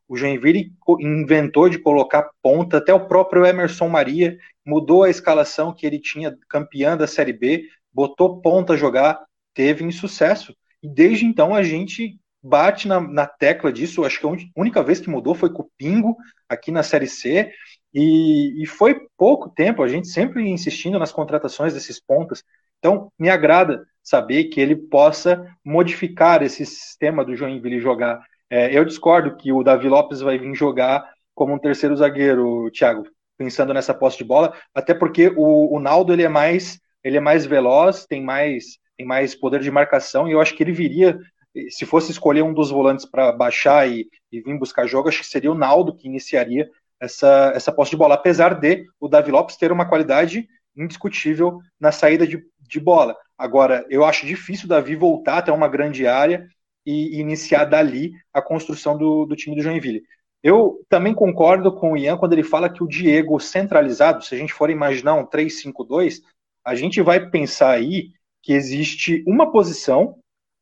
[0.09, 5.87] o Joinville inventou de colocar ponta, até o próprio Emerson Maria mudou a escalação que
[5.87, 9.25] ele tinha campeã da Série B, botou ponta jogar,
[9.55, 10.55] teve insucesso.
[10.83, 14.05] E desde então a gente bate na, na tecla disso.
[14.05, 16.17] Acho que a única vez que mudou foi com o Pingo
[16.49, 17.51] aqui na Série C.
[17.93, 22.43] E, e, foi pouco tempo, a gente sempre insistindo nas contratações desses pontas.
[22.85, 28.21] Então, me agrada saber que ele possa modificar esse sistema do Joinville jogar.
[28.51, 31.03] É, eu discordo que o Davi Lopes vai vir jogar
[31.35, 33.05] como um terceiro zagueiro, Thiago,
[33.39, 37.21] pensando nessa posse de bola, até porque o, o Naldo ele é mais ele é
[37.21, 41.19] mais veloz, tem mais tem mais poder de marcação e eu acho que ele viria
[41.71, 45.27] se fosse escolher um dos volantes para baixar e, e, vir buscar jogo, acho que
[45.27, 46.69] seria o Naldo que iniciaria
[47.01, 50.47] essa, essa posse de bola, apesar de o Davi Lopes ter uma qualidade
[50.77, 53.17] indiscutível na saída de, de bola.
[53.37, 56.47] Agora, eu acho difícil o Davi voltar até uma grande área
[56.87, 60.03] e, e iniciar dali a construção do, do time do Joinville.
[60.43, 64.39] Eu também concordo com o Ian quando ele fala que o Diego centralizado, se a
[64.39, 66.21] gente for imaginar um 3-5-2,
[66.65, 68.11] a gente vai pensar aí
[68.43, 70.19] que existe uma posição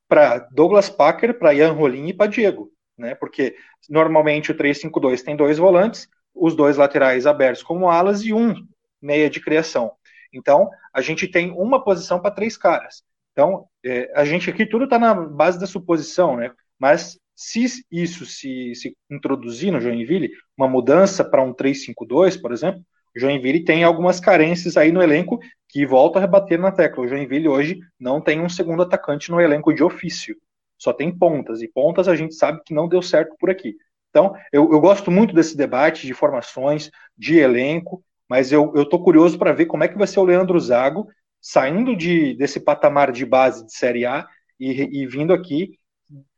[0.08, 3.14] para Douglas Packer, para Ian Rolim e para Diego, né?
[3.14, 3.56] Porque
[3.88, 8.54] normalmente o 3-5-2 tem dois volantes, os dois laterais abertos como alas e um
[9.00, 9.90] meia de criação.
[10.32, 13.02] Então, a gente tem uma posição para três caras.
[13.32, 16.52] Então, é, a gente aqui tudo está na base da suposição, né?
[16.78, 22.82] Mas se isso se, se introduzir no Joinville, uma mudança para um 3-5-2, por exemplo,
[23.14, 27.04] Joinville tem algumas carências aí no elenco que volta a rebater na tecla.
[27.04, 30.36] O Joinville hoje não tem um segundo atacante no elenco de ofício.
[30.78, 31.62] Só tem pontas.
[31.62, 33.76] E pontas a gente sabe que não deu certo por aqui.
[34.10, 39.38] Então, eu, eu gosto muito desse debate de formações, de elenco, mas eu estou curioso
[39.38, 41.06] para ver como é que vai ser o Leandro Zago
[41.38, 44.26] saindo de, desse patamar de base de Série A
[44.58, 45.78] e, e vindo aqui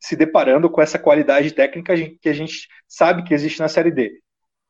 [0.00, 4.20] se deparando com essa qualidade técnica que a gente sabe que existe na Série D.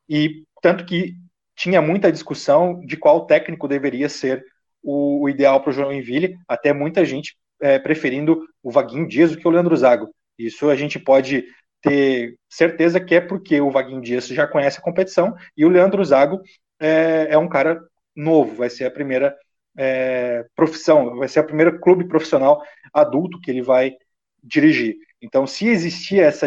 [0.07, 1.15] e tanto que
[1.57, 4.45] tinha muita discussão de qual técnico deveria ser
[4.83, 9.39] o, o ideal para o Joinville, até muita gente é, preferindo o Vaguinho Dias do
[9.39, 10.15] que o Leandro Zago.
[10.39, 11.43] Isso a gente pode
[11.81, 16.05] ter certeza que é porque o Vaguinho Dias já conhece a competição e o Leandro
[16.05, 16.43] Zago
[16.85, 17.83] é, é um cara
[18.15, 19.35] novo, vai ser a primeira
[19.77, 22.63] é, profissão, vai ser a primeira clube profissional
[22.93, 23.97] adulto que ele vai
[24.43, 24.97] dirigir.
[25.23, 26.47] Então, se existia essa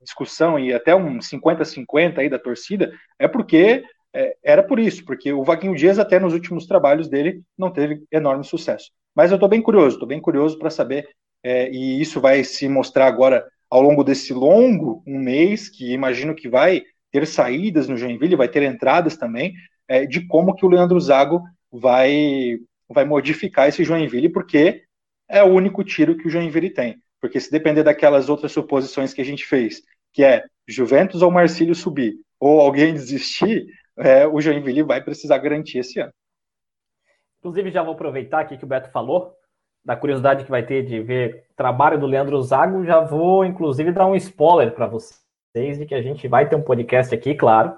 [0.00, 3.82] discussão e até um 50-50 aí da torcida, é porque
[4.14, 8.04] é, era por isso, porque o Vaguinho Dias até nos últimos trabalhos dele não teve
[8.12, 8.92] enorme sucesso.
[9.12, 11.08] Mas eu estou bem curioso, estou bem curioso para saber,
[11.42, 16.36] é, e isso vai se mostrar agora ao longo desse longo um mês, que imagino
[16.36, 19.52] que vai ter saídas no Joinville, vai ter entradas também,
[19.88, 22.58] é, de como que o Leandro Zago vai,
[22.88, 24.84] vai modificar esse Joinville, porque
[25.28, 27.00] é o único tiro que o Joinville tem.
[27.20, 31.74] Porque se depender daquelas outras suposições que a gente fez, que é Juventus ou Marcílio
[31.74, 33.66] subir, ou alguém desistir,
[33.96, 36.12] é, o Joinville vai precisar garantir esse ano.
[37.38, 39.34] Inclusive, já vou aproveitar aqui que o Beto falou,
[39.84, 43.92] da curiosidade que vai ter de ver o trabalho do Leandro Zago, já vou, inclusive,
[43.92, 47.74] dar um spoiler para vocês de que a gente vai ter um podcast aqui, claro,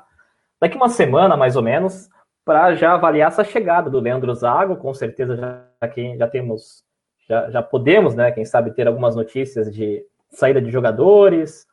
[0.61, 2.09] daqui uma semana, mais ou menos,
[2.45, 6.85] para já avaliar essa chegada do Leandro Zago, com certeza já, aqui, já temos,
[7.29, 11.67] já, já podemos, né, quem sabe, ter algumas notícias de saída de jogadores,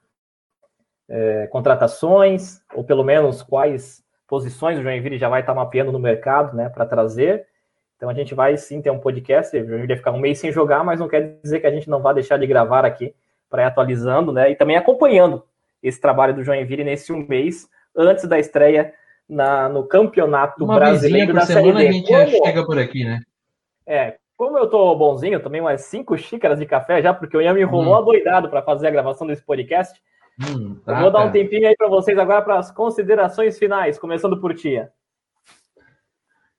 [1.10, 6.56] é, contratações, ou pelo menos quais posições o Joinville já vai estar mapeando no mercado,
[6.56, 7.46] né, para trazer.
[7.98, 10.52] Então a gente vai sim ter um podcast, o Joinville vai ficar um mês sem
[10.52, 13.14] jogar, mas não quer dizer que a gente não vai deixar de gravar aqui
[13.50, 15.44] para ir atualizando, né, e também acompanhando
[15.84, 18.94] esse trabalho do Joinville nesse um mês antes da estreia
[19.28, 21.88] na, no Campeonato Uma Brasileiro da Série D.
[21.88, 23.22] A gente como, chega por aqui, né?
[23.86, 27.54] É, como eu tô bonzinho, tomei umas cinco xícaras de café já, porque o Ian
[27.54, 27.98] me enrolou hum.
[27.98, 30.00] adoidado para fazer a gravação desse podcast.
[30.40, 34.40] Hum, tá, vou dar um tempinho aí para vocês agora para as considerações finais, começando
[34.40, 34.92] por Tia.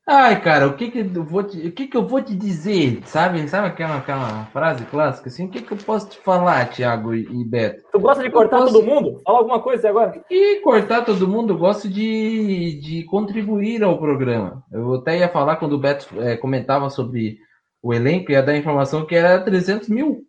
[0.04, 3.00] Ai, cara, o que que eu vou te, o que que eu vou te dizer,
[3.06, 3.46] sabe?
[3.46, 5.46] Sabe aquela, aquela frase clássica assim?
[5.46, 7.84] O que que eu posso te falar, Thiago e, Beto?
[7.92, 8.72] Tu gosta de cortar posso...
[8.72, 9.22] todo mundo?
[9.24, 10.20] Fala alguma coisa agora.
[10.28, 14.64] E cortar todo mundo, eu gosto de, de contribuir ao programa.
[14.72, 17.38] Eu até ia falar quando o Beto é, comentava sobre
[17.80, 20.24] o elenco, ia dar a informação que era 300 mil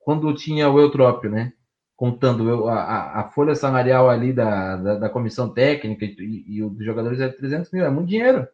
[0.00, 1.52] quando tinha o Eutrópio, né?
[1.96, 7.20] contando a, a, folha salarial ali da, da, da comissão técnica e, e, os jogadores
[7.20, 8.46] é 300 mil, é muito dinheiro.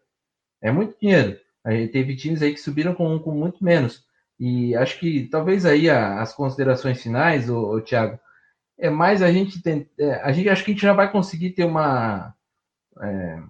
[0.60, 1.38] É muito dinheiro.
[1.64, 4.04] A gente teve times aí que subiram com, com muito menos.
[4.38, 8.18] E acho que talvez aí a, as considerações finais, o, Thiago,
[8.78, 11.50] é mais a gente tem, é, a gente acho que a gente já vai conseguir
[11.50, 12.34] ter uma
[13.02, 13.42] é,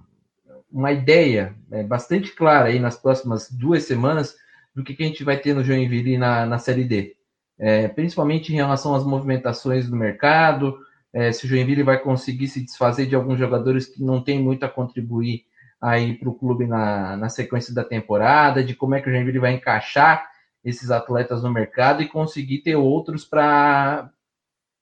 [0.71, 4.37] uma ideia é, bastante clara aí nas próximas duas semanas
[4.75, 7.17] do que, que a gente vai ter no Joinville na, na Série D
[7.61, 10.79] é, principalmente em relação às movimentações do mercado,
[11.13, 14.65] é, se o Joinville vai conseguir se desfazer de alguns jogadores que não têm muito
[14.65, 15.45] a contribuir
[15.81, 19.39] aí para o clube na, na sequência da temporada, de como é que o Joinville
[19.39, 20.29] vai encaixar
[20.65, 24.11] esses atletas no mercado e conseguir ter outros para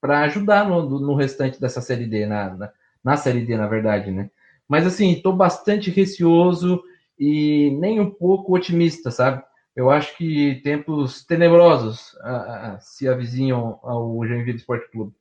[0.02, 2.72] ajudar no, no restante dessa Série D, na, na,
[3.04, 4.30] na Série D, na verdade, né?
[4.66, 6.82] Mas assim, estou bastante receoso
[7.18, 9.42] e nem um pouco otimista, sabe?
[9.78, 15.12] eu acho que tempos tenebrosos uh, se avizinham ao Joinville Esporte Clube.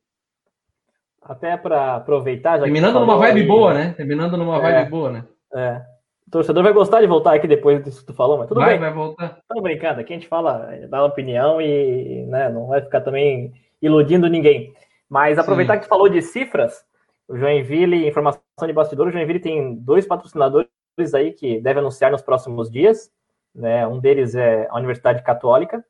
[1.22, 2.60] Até para aproveitar.
[2.60, 3.94] Terminando numa vibe aí, boa, né?
[3.94, 5.26] Terminando numa é, vibe boa, né?
[5.54, 5.82] É.
[6.28, 8.72] O torcedor vai gostar de voltar aqui depois disso que tu falou, mas tudo vai,
[8.72, 8.80] bem.
[8.80, 9.38] Vai voltar.
[9.40, 10.02] Estamos brincando.
[10.02, 14.74] Aqui a gente fala, dá uma opinião e né, não vai ficar também iludindo ninguém.
[15.10, 15.80] Mas aproveitar Sim.
[15.80, 16.84] que tu falou de cifras,
[17.28, 20.68] o Joinville, informação de bastidor, o Joinville tem dois patrocinadores
[21.14, 23.10] aí que deve anunciar nos próximos dias.
[23.56, 23.88] Né?
[23.88, 25.84] Um deles é a Universidade Católica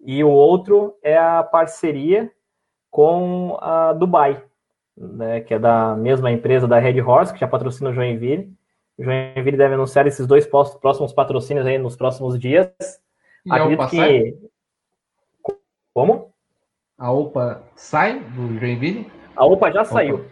[0.00, 2.30] e o outro é a parceria
[2.90, 4.44] com a Dubai,
[4.96, 5.40] né?
[5.40, 8.52] que é da mesma empresa da Red Horse, que já patrocina o Joinville.
[8.96, 12.70] O Joinville deve anunciar esses dois próximos patrocínios aí nos próximos dias.
[13.44, 14.38] E Acredito a que...
[15.92, 16.32] Como?
[16.98, 19.10] A OPA sai do Joinville?
[19.36, 19.90] A OPA já Opa.
[19.90, 20.24] saiu.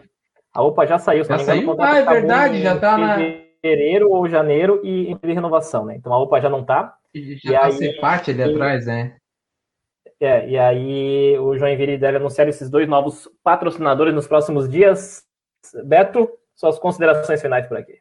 [0.53, 1.25] A OPA já saiu.
[1.25, 1.77] Já saiu?
[1.81, 5.97] Ah, é verdade, já está na fevereiro ou janeiro e entre renovação, né?
[5.97, 6.97] Então a UPA já não tá.
[7.15, 9.17] E já e tá aí, parte ali e, atrás, né?
[10.21, 15.25] É, e aí o Joinville deve anunciar esses dois novos patrocinadores nos próximos dias.
[15.85, 17.99] Beto, suas considerações finais por aqui.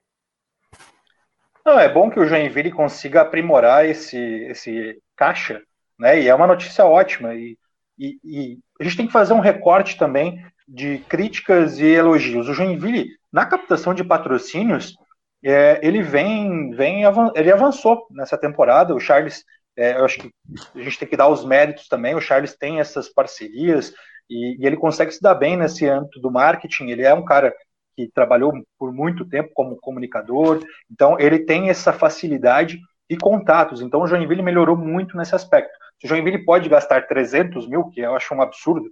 [1.66, 5.62] Não, é bom que o Joinville consiga aprimorar esse, esse caixa,
[6.00, 6.20] né?
[6.20, 7.36] E é uma notícia ótima.
[7.36, 7.58] E,
[7.98, 12.48] e, e a gente tem que fazer um recorte também de críticas e elogios.
[12.48, 14.96] O Joinville, na captação de patrocínios,
[15.44, 17.04] é, ele vem, vem,
[17.36, 18.96] ele avançou nessa temporada.
[18.96, 19.44] O Charles,
[19.78, 20.32] é, eu acho que
[20.76, 22.16] a gente tem que dar os méritos também.
[22.16, 23.94] O Charles tem essas parcerias
[24.30, 26.90] e, e, ele consegue se dar bem nesse âmbito do marketing.
[26.90, 27.54] Ele é um cara
[27.96, 32.80] que trabalhou por muito tempo como comunicador, então ele tem essa facilidade
[33.10, 33.82] e contatos.
[33.82, 35.72] Então o Joinville melhorou muito nesse aspecto.
[36.00, 38.90] Se o Joinville pode gastar 300 mil, que eu acho um absurdo,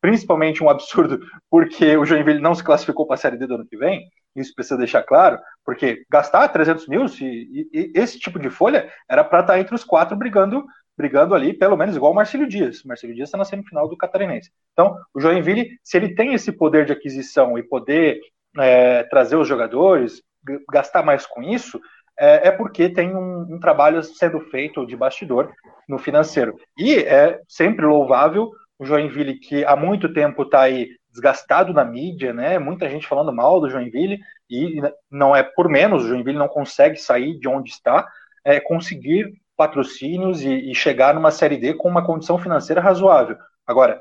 [0.00, 3.66] principalmente um absurdo porque o Joinville não se classificou para a Série D do ano
[3.66, 8.38] que vem, isso precisa deixar claro, porque gastar 300 mil, se, e, e esse tipo
[8.38, 10.64] de folha era para estar tá entre os quatro brigando
[10.96, 12.84] brigando ali, pelo menos igual o Marcelo Dias.
[12.84, 14.52] O Marcelo Dias está na semifinal do Catarinense.
[14.72, 18.20] Então, o Joinville, se ele tem esse poder de aquisição e poder
[18.58, 20.22] é, trazer os jogadores,
[20.70, 21.80] gastar mais com isso,
[22.18, 25.52] é, é porque tem um, um, trabalho sendo feito de bastidor
[25.88, 26.56] no financeiro.
[26.78, 32.32] E é sempre louvável o Joinville, que há muito tempo está aí desgastado na mídia,
[32.32, 32.58] né?
[32.58, 34.18] Muita gente falando mal do Joinville,
[34.50, 34.80] e
[35.10, 38.06] não é por menos, o Joinville não consegue sair de onde está,
[38.44, 43.36] é, conseguir patrocínios e, e chegar numa Série D com uma condição financeira razoável.
[43.66, 44.00] Agora,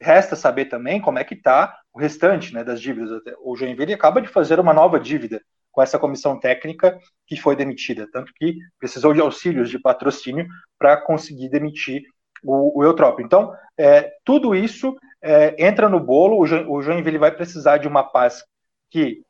[0.00, 3.20] resta saber também como é que está o restante né, das dívidas.
[3.42, 5.42] O Joinville acaba de fazer uma nova dívida
[5.72, 6.96] com essa comissão técnica
[7.26, 10.46] que foi demitida, tanto que precisou de auxílios de patrocínio
[10.78, 12.02] para conseguir demitir
[12.44, 13.20] o, o.
[13.20, 17.88] Então, é, tudo isso é, entra no bolo, o, jo, o Joinville vai precisar de
[17.88, 18.44] uma paz
[18.90, 19.20] que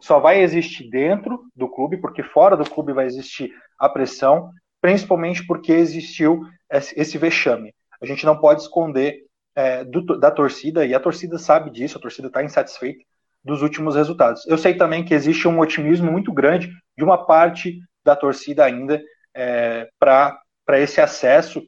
[0.00, 4.50] só vai existir dentro do clube, porque fora do clube vai existir a pressão,
[4.80, 7.74] principalmente porque existiu esse vexame.
[8.00, 9.24] A gente não pode esconder
[9.54, 13.04] é, do, da torcida, e a torcida sabe disso, a torcida está insatisfeita
[13.42, 14.46] dos últimos resultados.
[14.46, 19.00] Eu sei também que existe um otimismo muito grande de uma parte da torcida ainda
[19.34, 20.40] é, para
[20.74, 21.62] esse acesso,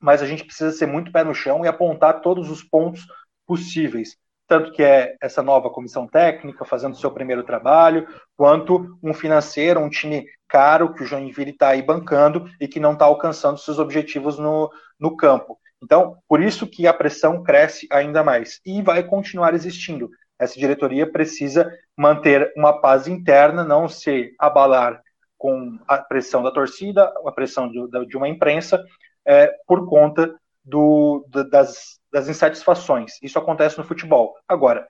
[0.00, 3.06] mas a gente precisa ser muito pé no chão e apontar todos os pontos
[3.46, 8.06] possíveis tanto que é essa nova comissão técnica fazendo seu primeiro trabalho,
[8.36, 12.92] quanto um financeiro, um time caro que o Joinville está aí bancando e que não
[12.92, 15.58] está alcançando seus objetivos no, no campo.
[15.82, 20.10] Então, por isso que a pressão cresce ainda mais e vai continuar existindo.
[20.38, 25.00] Essa diretoria precisa manter uma paz interna, não se abalar
[25.36, 28.82] com a pressão da torcida, a pressão de, uma imprensa,
[29.26, 33.12] é, por conta do, das, das insatisfações.
[33.22, 34.34] Isso acontece no futebol.
[34.48, 34.88] Agora,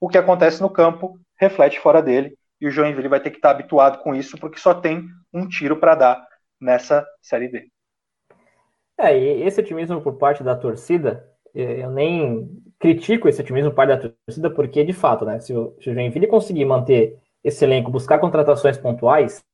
[0.00, 3.50] o que acontece no campo reflete fora dele e o Joinville vai ter que estar
[3.50, 6.28] habituado com isso porque só tem um tiro para dar
[6.60, 7.68] nessa Série D.
[8.98, 13.76] É, e esse otimismo por parte da torcida, é, eu nem critico esse otimismo por
[13.76, 18.18] parte da torcida porque, de fato, né, se o, Joinville conseguir manter esse elenco, buscar
[18.18, 19.44] contratações pontuais,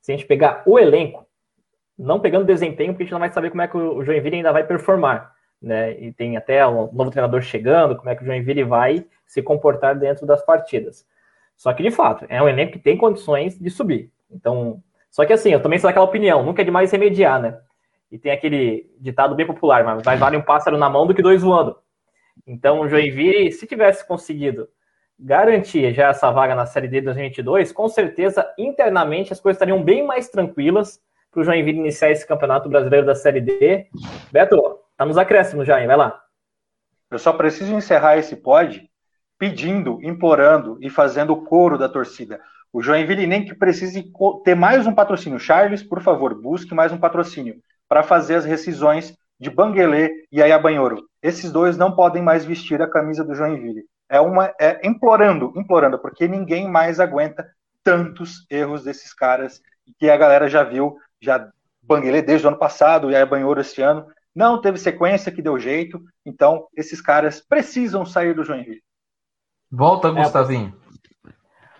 [0.00, 1.26] se a gente pegar o elenco,
[1.98, 4.52] não pegando desempenho, porque a gente não vai saber como é que o Joinville ainda
[4.52, 5.32] vai performar
[5.62, 5.92] né?
[6.00, 9.96] E tem até um novo treinador chegando, como é que o Joinville vai se comportar
[9.96, 11.06] dentro das partidas.
[11.56, 14.10] Só que, de fato, é um elenco que tem condições de subir.
[14.30, 17.58] Então, só que assim, eu também sou daquela opinião, nunca é demais remediar, né?
[18.12, 21.22] E tem aquele ditado bem popular, mas vai vale um pássaro na mão do que
[21.22, 21.76] dois voando.
[22.46, 24.68] Então, o Joinville, se tivesse conseguido
[25.18, 29.82] garantir já essa vaga na Série D de 2022, com certeza, internamente, as coisas estariam
[29.82, 31.00] bem mais tranquilas
[31.30, 33.86] para o Joinville iniciar esse campeonato brasileiro da Série D.
[34.30, 35.86] Beto, Tá nos acréscimos já, hein?
[35.86, 36.22] Vai lá.
[37.10, 38.88] Eu só preciso encerrar esse pod
[39.38, 42.40] pedindo, implorando e fazendo o coro da torcida.
[42.72, 44.12] O Joinville nem que precise
[44.44, 45.40] ter mais um patrocínio.
[45.40, 47.56] Charles, por favor, busque mais um patrocínio
[47.92, 51.06] para fazer as rescisões de Banguelê e Ayabanhoro.
[51.22, 53.84] Esses dois não podem mais vestir a camisa do Joinville.
[54.08, 57.46] É uma é implorando, implorando, porque ninguém mais aguenta
[57.84, 59.60] tantos erros desses caras
[59.98, 64.06] que a galera já viu, já Banguelê desde o ano passado e Ayabanhoro esse ano.
[64.34, 66.02] Não teve sequência que deu jeito.
[66.24, 68.82] Então, esses caras precisam sair do Joinville.
[69.70, 70.74] Volta, é, Gustavinho.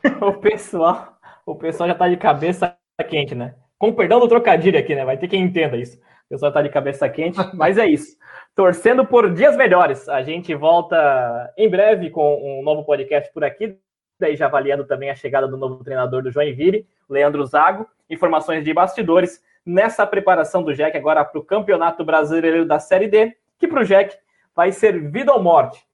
[0.20, 2.76] o pessoal, o pessoal já tá de cabeça
[3.08, 3.54] quente, né?
[3.82, 5.04] Com perdão do trocadilho aqui, né?
[5.04, 5.98] Vai ter quem entenda isso.
[6.26, 8.16] O pessoal tá de cabeça quente, mas é isso.
[8.54, 10.08] Torcendo por dias melhores.
[10.08, 13.76] A gente volta em breve com um novo podcast por aqui.
[14.20, 17.84] Daí já avaliando também a chegada do novo treinador do Joinville, Leandro Zago.
[18.08, 23.36] Informações de bastidores nessa preparação do Jack agora para o Campeonato Brasileiro da Série D,
[23.58, 24.16] que para o Jack
[24.54, 25.84] vai ser vida ou morte,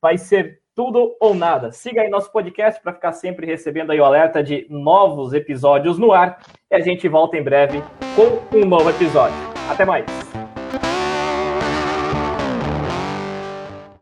[0.00, 1.70] vai ser tudo ou nada.
[1.72, 6.12] Siga aí nosso podcast para ficar sempre recebendo aí o alerta de novos episódios no
[6.12, 7.82] ar e a gente volta em breve
[8.16, 9.36] com um novo episódio.
[9.70, 10.33] Até mais!